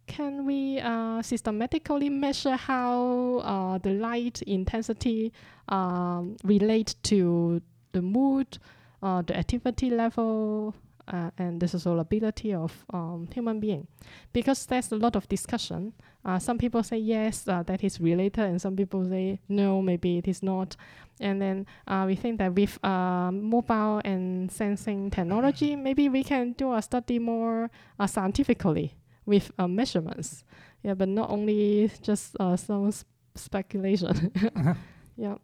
can 0.07 0.45
we 0.45 0.79
uh, 0.79 1.21
systematically 1.21 2.09
measure 2.09 2.57
how 2.57 3.37
uh, 3.37 3.77
the 3.77 3.91
light 3.91 4.41
intensity 4.41 5.31
um, 5.69 6.35
relate 6.43 6.95
to 7.03 7.61
the 7.93 8.01
mood, 8.01 8.57
uh, 9.01 9.21
the 9.21 9.37
activity 9.37 9.89
level, 9.89 10.75
uh, 11.07 11.31
and 11.37 11.59
the 11.59 11.67
sociability 11.67 12.53
of 12.53 12.85
um, 12.93 13.27
human 13.33 13.59
being? 13.59 13.87
Because 14.31 14.65
there's 14.65 14.91
a 14.91 14.95
lot 14.95 15.15
of 15.15 15.27
discussion. 15.27 15.93
Uh, 16.25 16.39
some 16.39 16.57
people 16.57 16.83
say 16.83 16.97
yes, 16.97 17.47
uh, 17.47 17.63
that 17.63 17.83
is 17.83 17.99
related, 17.99 18.43
and 18.45 18.61
some 18.61 18.75
people 18.75 19.03
say 19.05 19.39
no, 19.49 19.81
maybe 19.81 20.17
it 20.17 20.27
is 20.27 20.41
not. 20.41 20.75
And 21.19 21.41
then 21.41 21.65
uh, 21.87 22.03
we 22.07 22.15
think 22.15 22.39
that 22.39 22.53
with 22.55 22.77
uh, 22.83 23.31
mobile 23.31 24.01
and 24.03 24.51
sensing 24.51 25.09
technology, 25.11 25.75
maybe 25.87 26.09
we 26.09 26.23
can 26.23 26.53
do 26.53 26.73
a 26.73 26.81
study 26.81 27.19
more 27.19 27.69
uh, 27.99 28.07
scientifically 28.07 28.95
with 29.25 29.51
uh, 29.59 29.67
measurements. 29.67 30.43
Yeah, 30.83 30.95
but 30.95 31.07
not 31.09 31.29
only 31.29 31.89
just 32.01 32.35
uh, 32.39 32.57
some 32.57 32.87
s- 32.89 33.05
speculation. 33.35 34.31
Uh-huh. 34.35 34.73
yeah. 35.17 35.35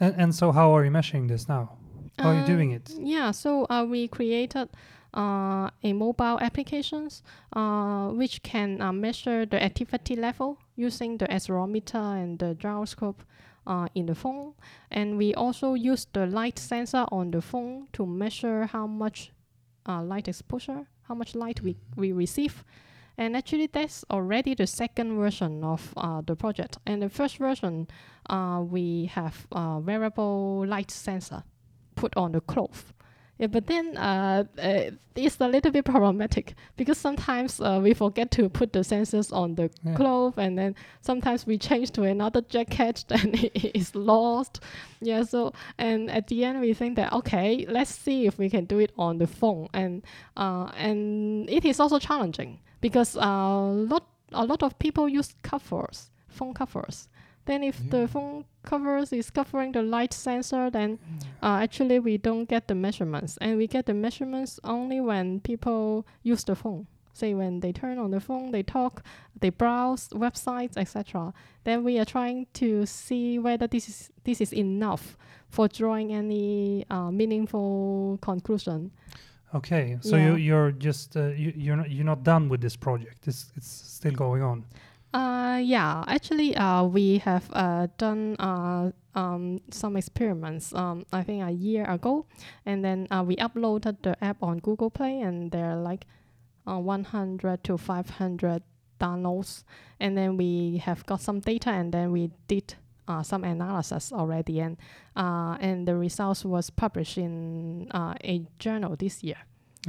And, 0.00 0.14
and 0.16 0.34
so, 0.34 0.52
how 0.52 0.74
are 0.76 0.84
you 0.84 0.90
measuring 0.90 1.26
this 1.28 1.48
now? 1.48 1.78
How 2.18 2.30
are 2.30 2.34
you 2.34 2.40
Um, 2.40 2.46
doing 2.46 2.70
it? 2.72 2.90
Yeah, 2.98 3.30
so 3.32 3.66
uh, 3.70 3.84
we 3.88 4.08
created 4.08 4.68
uh, 5.14 5.70
a 5.82 5.92
mobile 5.92 6.38
applications 6.40 7.22
uh, 7.54 8.08
which 8.08 8.42
can 8.42 8.80
uh, 8.80 8.92
measure 8.92 9.44
the 9.46 9.62
activity 9.62 10.16
level 10.16 10.58
using 10.76 11.18
the 11.18 11.26
accelerometer 11.26 12.22
and 12.22 12.38
the 12.38 12.54
gyroscope 12.54 13.22
uh, 13.66 13.88
in 13.94 14.06
the 14.06 14.14
phone. 14.14 14.54
And 14.90 15.18
we 15.18 15.34
also 15.34 15.74
use 15.74 16.06
the 16.12 16.26
light 16.26 16.58
sensor 16.58 17.04
on 17.10 17.30
the 17.30 17.40
phone 17.40 17.88
to 17.92 18.06
measure 18.06 18.66
how 18.66 18.86
much 18.86 19.32
uh, 19.88 20.02
light 20.02 20.28
exposure, 20.28 20.86
how 21.02 21.14
much 21.14 21.34
light 21.34 21.60
we, 21.62 21.76
we 21.96 22.12
receive. 22.12 22.64
And 23.18 23.36
actually, 23.36 23.66
that's 23.66 24.04
already 24.10 24.54
the 24.54 24.66
second 24.66 25.18
version 25.18 25.62
of 25.64 25.92
uh, 25.96 26.22
the 26.22 26.34
project. 26.34 26.78
And 26.86 27.02
the 27.02 27.10
first 27.10 27.36
version, 27.36 27.88
uh, 28.30 28.64
we 28.66 29.06
have 29.12 29.46
a 29.52 29.78
wearable 29.78 30.64
light 30.66 30.90
sensor 30.90 31.42
put 32.02 32.12
on 32.16 32.32
the 32.32 32.40
cloth. 32.40 32.92
Yeah, 33.38 33.48
but 33.50 33.66
then 33.66 33.96
uh, 33.96 34.44
uh, 34.58 34.90
it's 35.16 35.40
a 35.40 35.48
little 35.48 35.72
bit 35.72 35.84
problematic 35.84 36.54
because 36.76 36.98
sometimes 36.98 37.60
uh, 37.60 37.80
we 37.82 37.94
forget 37.94 38.30
to 38.30 38.48
put 38.48 38.72
the 38.72 38.80
sensors 38.84 39.32
on 39.32 39.54
the 39.54 39.68
Yeah. 39.84 39.96
cloth, 39.96 40.38
and 40.38 40.56
then 40.58 40.74
sometimes 41.00 41.46
we 41.46 41.58
change 41.58 41.90
to 41.92 42.02
another 42.02 42.42
jacket, 42.54 43.04
and 43.18 43.34
it 43.34 43.74
is 43.74 43.94
lost. 43.94 44.60
Yeah, 45.00 45.24
so 45.24 45.52
and 45.78 46.10
at 46.10 46.26
the 46.28 46.44
end 46.44 46.60
we 46.60 46.74
think 46.74 46.96
that 46.96 47.12
okay, 47.12 47.66
let's 47.68 47.94
see 48.04 48.26
if 48.28 48.38
we 48.38 48.48
can 48.50 48.66
do 48.66 48.78
it 48.80 48.92
on 48.96 49.18
the 49.18 49.26
phone, 49.26 49.66
and 49.72 50.02
uh, 50.36 50.66
and 50.86 51.48
it 51.50 51.64
is 51.64 51.80
also 51.80 51.98
challenging 51.98 52.58
because 52.80 53.16
uh, 53.16 53.66
lot 53.92 54.04
a 54.32 54.44
lot 54.46 54.62
of 54.62 54.78
people 54.78 55.08
use 55.18 55.34
covers, 55.42 56.10
phone 56.28 56.54
covers. 56.54 57.08
Then 57.44 57.62
if 57.64 57.80
Yeah. 57.80 57.90
the 57.90 58.08
phone 58.08 58.44
covers 58.62 59.12
is 59.12 59.30
covering 59.30 59.72
the 59.72 59.82
light 59.82 60.12
sensor, 60.14 60.70
then 60.70 60.98
uh, 61.42 61.58
actually 61.62 61.98
we 61.98 62.16
don't 62.18 62.48
get 62.48 62.68
the 62.68 62.74
measurements, 62.74 63.36
and 63.40 63.56
we 63.58 63.66
get 63.66 63.86
the 63.86 63.94
measurements 63.94 64.60
only 64.62 65.00
when 65.00 65.40
people 65.40 66.06
use 66.22 66.44
the 66.44 66.54
phone. 66.54 66.86
Say 67.14 67.34
when 67.34 67.60
they 67.60 67.72
turn 67.72 67.98
on 67.98 68.10
the 68.10 68.20
phone, 68.20 68.52
they 68.52 68.62
talk, 68.62 69.02
they 69.38 69.50
browse 69.50 70.08
websites, 70.14 70.76
etc. 70.78 71.34
Then 71.64 71.84
we 71.84 71.98
are 71.98 72.06
trying 72.06 72.46
to 72.54 72.86
see 72.86 73.38
whether 73.38 73.66
this 73.66 73.88
is 73.88 74.10
this 74.24 74.40
is 74.40 74.52
enough 74.54 75.18
for 75.50 75.68
drawing 75.68 76.12
any 76.14 76.86
uh, 76.88 77.10
meaningful 77.10 78.18
conclusion. 78.22 78.92
Okay, 79.54 79.98
so 80.00 80.16
Yeah. 80.16 80.28
you, 80.28 80.36
you're 80.36 80.72
just 80.72 81.16
uh, 81.16 81.26
you, 81.36 81.52
you're 81.54 81.76
not 81.76 81.90
you're 81.90 82.06
not 82.06 82.22
done 82.22 82.48
with 82.48 82.60
this 82.62 82.76
project. 82.76 83.28
It's 83.28 83.52
it's 83.56 83.68
still 83.68 84.12
going 84.14 84.42
on. 84.42 84.64
Uh, 85.12 85.60
yeah, 85.62 86.04
actually, 86.06 86.56
uh, 86.56 86.84
we 86.84 87.18
have 87.18 87.48
uh, 87.52 87.86
done 87.98 88.34
uh, 88.38 88.90
um, 89.14 89.60
some 89.70 89.96
experiments, 89.96 90.74
um, 90.74 91.04
I 91.12 91.22
think 91.22 91.42
a 91.44 91.50
year 91.50 91.84
ago, 91.84 92.26
and 92.64 92.82
then 92.84 93.06
uh, 93.10 93.22
we 93.26 93.36
uploaded 93.36 93.98
the 94.02 94.16
app 94.24 94.42
on 94.42 94.58
Google 94.58 94.90
Play, 94.90 95.20
and 95.20 95.50
there 95.50 95.72
are 95.72 95.76
like 95.76 96.06
uh, 96.66 96.78
100 96.78 97.62
to 97.64 97.76
500 97.76 98.62
downloads, 98.98 99.64
and 100.00 100.16
then 100.16 100.36
we 100.38 100.78
have 100.78 101.04
got 101.04 101.20
some 101.20 101.40
data, 101.40 101.70
and 101.70 101.92
then 101.92 102.10
we 102.10 102.30
did 102.48 102.74
uh, 103.06 103.22
some 103.22 103.44
analysis 103.44 104.12
already, 104.12 104.60
and 104.60 104.78
uh, 105.16 105.56
and 105.60 105.86
the 105.86 105.96
results 105.96 106.44
was 106.44 106.70
published 106.70 107.18
in 107.18 107.88
uh, 107.90 108.14
a 108.24 108.46
journal 108.58 108.96
this 108.96 109.22
year 109.22 109.36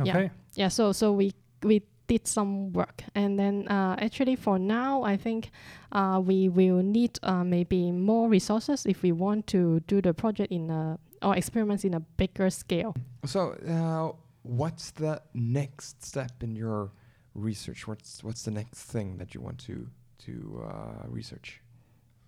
Yeah. 0.03 0.17
Okay. 0.17 0.31
yeah 0.55 0.67
so 0.69 0.91
so 0.91 1.13
we 1.13 1.33
we 1.62 1.83
did 2.07 2.27
some 2.27 2.73
work 2.73 3.03
and 3.15 3.39
then 3.39 3.67
uh, 3.67 3.95
actually 3.99 4.35
for 4.35 4.59
now 4.59 5.03
i 5.03 5.15
think 5.17 5.51
uh, 5.91 6.21
we 6.23 6.49
will 6.49 6.83
need 6.83 7.17
uh, 7.23 7.43
maybe 7.43 7.91
more 7.91 8.29
resources 8.29 8.85
if 8.85 9.01
we 9.01 9.11
want 9.11 9.47
to 9.47 9.79
do 9.87 10.01
the 10.01 10.13
project 10.13 10.51
in 10.51 10.69
a 10.69 10.97
or 11.21 11.35
experiments 11.35 11.85
in 11.85 11.93
a 11.93 11.99
bigger 12.17 12.49
scale 12.49 12.93
So, 13.25 13.55
uh, 13.65 14.11
what's 14.43 14.91
the 14.91 15.21
next 15.33 16.03
step 16.03 16.43
in 16.43 16.55
your 16.55 16.91
research? 17.33 17.87
What's 17.87 18.23
what's 18.23 18.43
the 18.43 18.51
next 18.51 18.83
thing 18.91 19.17
that 19.17 19.33
you 19.33 19.41
want 19.41 19.59
to 19.65 19.87
to 20.25 20.63
uh, 20.67 21.07
research? 21.07 21.61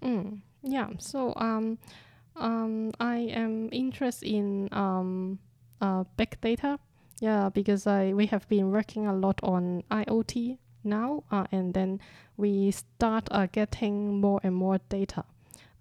Mm, 0.02 0.40
yeah. 0.64 0.88
So 1.00 1.34
um, 1.36 1.78
um, 2.36 2.92
I 3.00 3.18
am 3.36 3.70
interested 3.72 4.30
in 4.30 4.70
um, 4.72 5.40
uh, 5.82 6.04
big 6.18 6.40
data. 6.42 6.80
Yeah, 7.20 7.50
because 7.50 7.88
I 7.88 8.14
we 8.14 8.26
have 8.28 8.48
been 8.50 8.72
working 8.72 9.08
a 9.08 9.14
lot 9.14 9.40
on 9.42 9.84
IoT 9.90 10.58
now, 10.84 11.24
uh, 11.32 11.46
and 11.52 11.74
then 11.74 12.00
we 12.38 12.72
start 12.72 13.28
uh, 13.32 13.48
getting 13.52 14.20
more 14.20 14.40
and 14.44 14.56
more 14.56 14.80
data. 14.90 15.24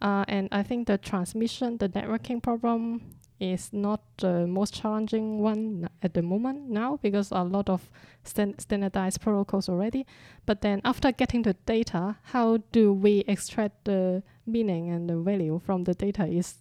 Uh, 0.01 0.25
and 0.29 0.49
I 0.53 0.63
think 0.63 0.87
the 0.87 0.99
transmission, 0.99 1.79
the 1.79 1.89
networking 1.89 2.43
problem 2.43 3.01
is 3.41 3.73
not 3.73 4.01
the 4.19 4.47
most 4.47 4.75
challenging 4.75 5.39
one 5.39 5.89
at 6.03 6.15
the 6.15 6.23
moment 6.23 6.69
now 6.69 6.99
because 7.03 7.31
a 7.31 7.43
lot 7.43 7.69
of 7.69 7.91
stan- 8.23 8.59
standardized 8.59 9.21
protocols 9.21 9.69
already. 9.69 10.07
But 10.47 10.61
then 10.61 10.81
after 10.85 11.11
getting 11.11 11.43
the 11.43 11.55
data, 11.67 12.17
how 12.23 12.59
do 12.71 12.93
we 12.93 13.25
extract 13.27 13.85
the 13.85 14.23
meaning 14.47 14.91
and 14.91 15.09
the 15.09 15.17
value 15.17 15.61
from 15.65 15.85
the 15.85 15.95
data 15.95 16.27
is 16.27 16.59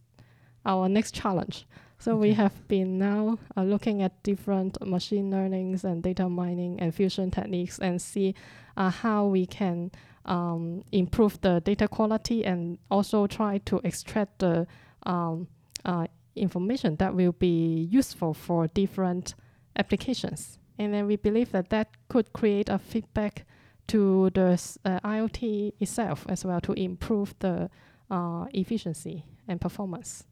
our 0.65 0.89
next 0.89 1.13
challenge. 1.13 1.65
So 2.03 2.17
we 2.17 2.33
have 2.33 2.67
been 2.67 2.97
now 2.97 3.39
uh, 3.55 3.63
looking 3.63 4.01
at 4.01 4.23
different 4.23 4.85
machine 4.85 5.31
learnings 5.31 5.85
and 5.85 6.03
data 6.03 6.27
mining 6.27 6.77
and 6.81 6.93
fusion 6.93 7.31
techniques 7.31 7.79
and 7.79 8.01
see 8.01 8.35
uh, 8.75 8.89
how 8.89 9.27
we 9.27 9.45
can 9.45 9.89
um, 10.25 10.83
improve 10.91 11.39
the 11.39 11.61
data 11.61 11.87
quality 11.87 12.43
and 12.43 12.77
also 12.91 13.25
try 13.25 13.59
to 13.59 13.79
extract 13.85 14.39
the 14.39 14.67
um, 15.03 15.47
uh, 15.85 16.07
information 16.35 16.97
that 16.97 17.15
will 17.15 17.31
be 17.31 17.87
useful 17.89 18.33
for 18.33 18.67
different 18.67 19.35
applications. 19.77 20.59
And 20.77 20.93
then 20.93 21.07
we 21.07 21.15
believe 21.15 21.53
that 21.53 21.69
that 21.69 21.87
could 22.09 22.33
create 22.33 22.67
a 22.67 22.79
feedback 22.79 23.45
to 23.87 24.29
the 24.31 24.61
uh, 24.83 24.99
IoT 25.05 25.75
itself 25.79 26.25
as 26.27 26.43
well 26.43 26.59
to 26.59 26.73
improve 26.73 27.33
the 27.39 27.69
uh, 28.11 28.43
efficiency 28.51 29.23
and 29.47 29.61
performance. 29.61 30.25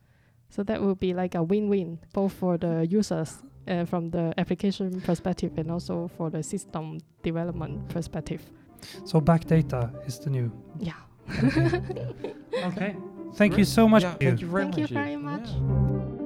So 0.52 0.64
that 0.64 0.82
will 0.82 0.96
be 0.96 1.14
like 1.14 1.34
a 1.34 1.42
win-win 1.42 2.00
both 2.14 2.34
for 2.34 2.58
the 2.58 2.86
users 2.86 3.42
uh, 3.68 3.86
from 3.86 4.12
the 4.12 4.34
application 4.38 5.02
perspective 5.02 5.58
and 5.58 5.72
also 5.72 6.10
for 6.18 6.30
the 6.30 6.44
system 6.44 7.00
development 7.24 7.88
perspective. 7.90 8.42
So 9.06 9.22
back 9.22 9.46
data 9.46 9.92
is 10.06 10.20
the 10.20 10.30
new. 10.30 10.52
Yeah. 10.80 10.94
Okay. 12.64 12.96
Thank 13.36 13.58
you 13.58 13.64
so 13.64 13.88
much. 13.88 14.04
Yeah, 14.04 14.16
thank 14.16 14.42
you 14.42 14.48
very 14.48 14.64
Thank 14.64 14.78
much. 14.78 14.90
you 14.92 14.94
very 14.94 15.16
much. 15.16 15.48
Yeah. 15.48 16.21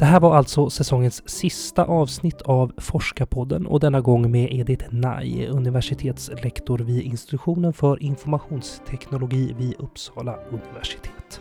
Det 0.00 0.06
här 0.06 0.20
var 0.20 0.36
alltså 0.36 0.70
säsongens 0.70 1.28
sista 1.28 1.84
avsnitt 1.84 2.42
av 2.42 2.72
Forskarpodden 2.78 3.66
och 3.66 3.80
denna 3.80 4.00
gång 4.00 4.30
med 4.30 4.52
Edith 4.52 4.84
Naj, 4.90 5.46
universitetslektor 5.46 6.78
vid 6.78 7.02
institutionen 7.02 7.72
för 7.72 8.02
informationsteknologi 8.02 9.54
vid 9.58 9.74
Uppsala 9.78 10.36
universitet. 10.36 11.40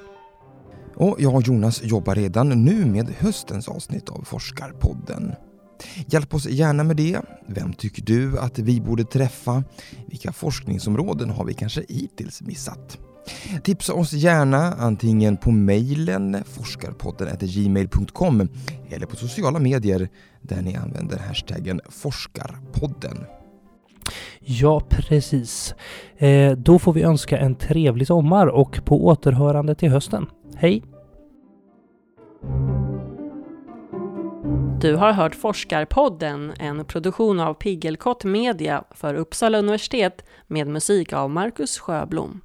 Och 0.95 1.15
jag 1.19 1.35
och 1.35 1.41
Jonas 1.41 1.83
jobbar 1.83 2.15
redan 2.15 2.49
nu 2.49 2.85
med 2.85 3.09
höstens 3.09 3.67
avsnitt 3.67 4.09
av 4.09 4.23
Forskarpodden. 4.23 5.33
Hjälp 6.07 6.33
oss 6.33 6.45
gärna 6.45 6.83
med 6.83 6.97
det. 6.97 7.21
Vem 7.47 7.73
tycker 7.73 8.03
du 8.03 8.39
att 8.39 8.59
vi 8.59 8.81
borde 8.81 9.03
träffa? 9.03 9.63
Vilka 10.07 10.31
forskningsområden 10.31 11.29
har 11.29 11.45
vi 11.45 11.53
kanske 11.53 11.83
hittills 11.89 12.41
missat? 12.41 12.97
Tipsa 13.63 13.93
oss 13.93 14.13
gärna 14.13 14.73
antingen 14.73 15.37
på 15.37 15.51
mejlen 15.51 16.43
forskarpodden 16.45 17.37
gmail.com 17.39 18.47
eller 18.89 19.05
på 19.05 19.15
sociala 19.15 19.59
medier 19.59 20.09
där 20.41 20.61
ni 20.61 20.75
använder 20.75 21.17
hashtaggen 21.17 21.81
forskarpodden. 21.89 23.25
Ja, 24.39 24.81
precis. 24.89 25.75
Eh, 26.17 26.51
då 26.51 26.79
får 26.79 26.93
vi 26.93 27.01
önska 27.01 27.37
en 27.37 27.55
trevlig 27.55 28.07
sommar 28.07 28.47
och 28.47 28.85
på 28.85 29.05
återhörande 29.05 29.75
till 29.75 29.89
hösten. 29.89 30.25
Hej! 30.55 30.83
Du 34.81 34.95
har 34.95 35.11
hört 35.11 35.35
Forskarpodden, 35.35 36.53
en 36.59 36.85
produktion 36.85 37.39
av 37.39 37.53
Piggelkott 37.53 38.23
Media 38.23 38.83
för 38.91 39.13
Uppsala 39.13 39.57
universitet 39.57 40.25
med 40.47 40.67
musik 40.67 41.13
av 41.13 41.29
Marcus 41.29 41.79
Sjöblom. 41.79 42.41